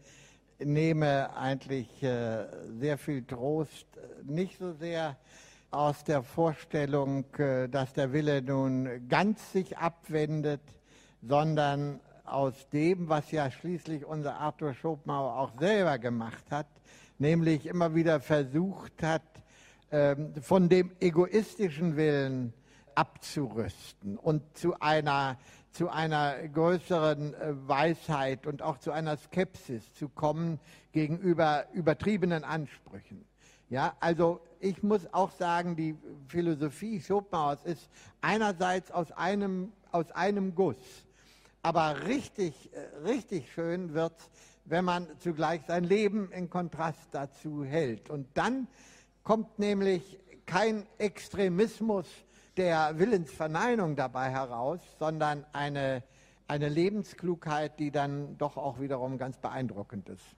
[0.59, 2.47] nehme eigentlich äh,
[2.79, 3.87] sehr viel Trost,
[4.25, 5.17] nicht so sehr
[5.71, 10.61] aus der Vorstellung, äh, dass der Wille nun ganz sich abwendet,
[11.23, 16.67] sondern aus dem, was ja schließlich unser Arthur Schopenhauer auch selber gemacht hat,
[17.19, 19.23] nämlich immer wieder versucht hat,
[19.91, 22.53] ähm, von dem egoistischen Willen
[22.95, 25.39] abzurüsten und zu einer,
[25.71, 30.59] zu einer größeren äh, Weisheit und auch zu einer Skepsis zu kommen
[30.93, 33.25] gegenüber übertriebenen Ansprüchen.
[33.69, 35.97] Ja, also ich muss auch sagen, die
[36.29, 37.89] Philosophie Schopenhauers ist
[38.21, 41.06] einerseits aus einem, aus einem Guss,
[41.67, 44.15] aber richtig, äh, richtig schön wird
[44.69, 48.11] wenn man zugleich sein Leben in Kontrast dazu hält.
[48.11, 48.67] Und dann
[49.23, 52.07] kommt nämlich kein Extremismus
[52.57, 56.03] der Willensverneinung dabei heraus, sondern eine,
[56.49, 60.36] eine Lebensklugheit, die dann doch auch wiederum ganz beeindruckend ist.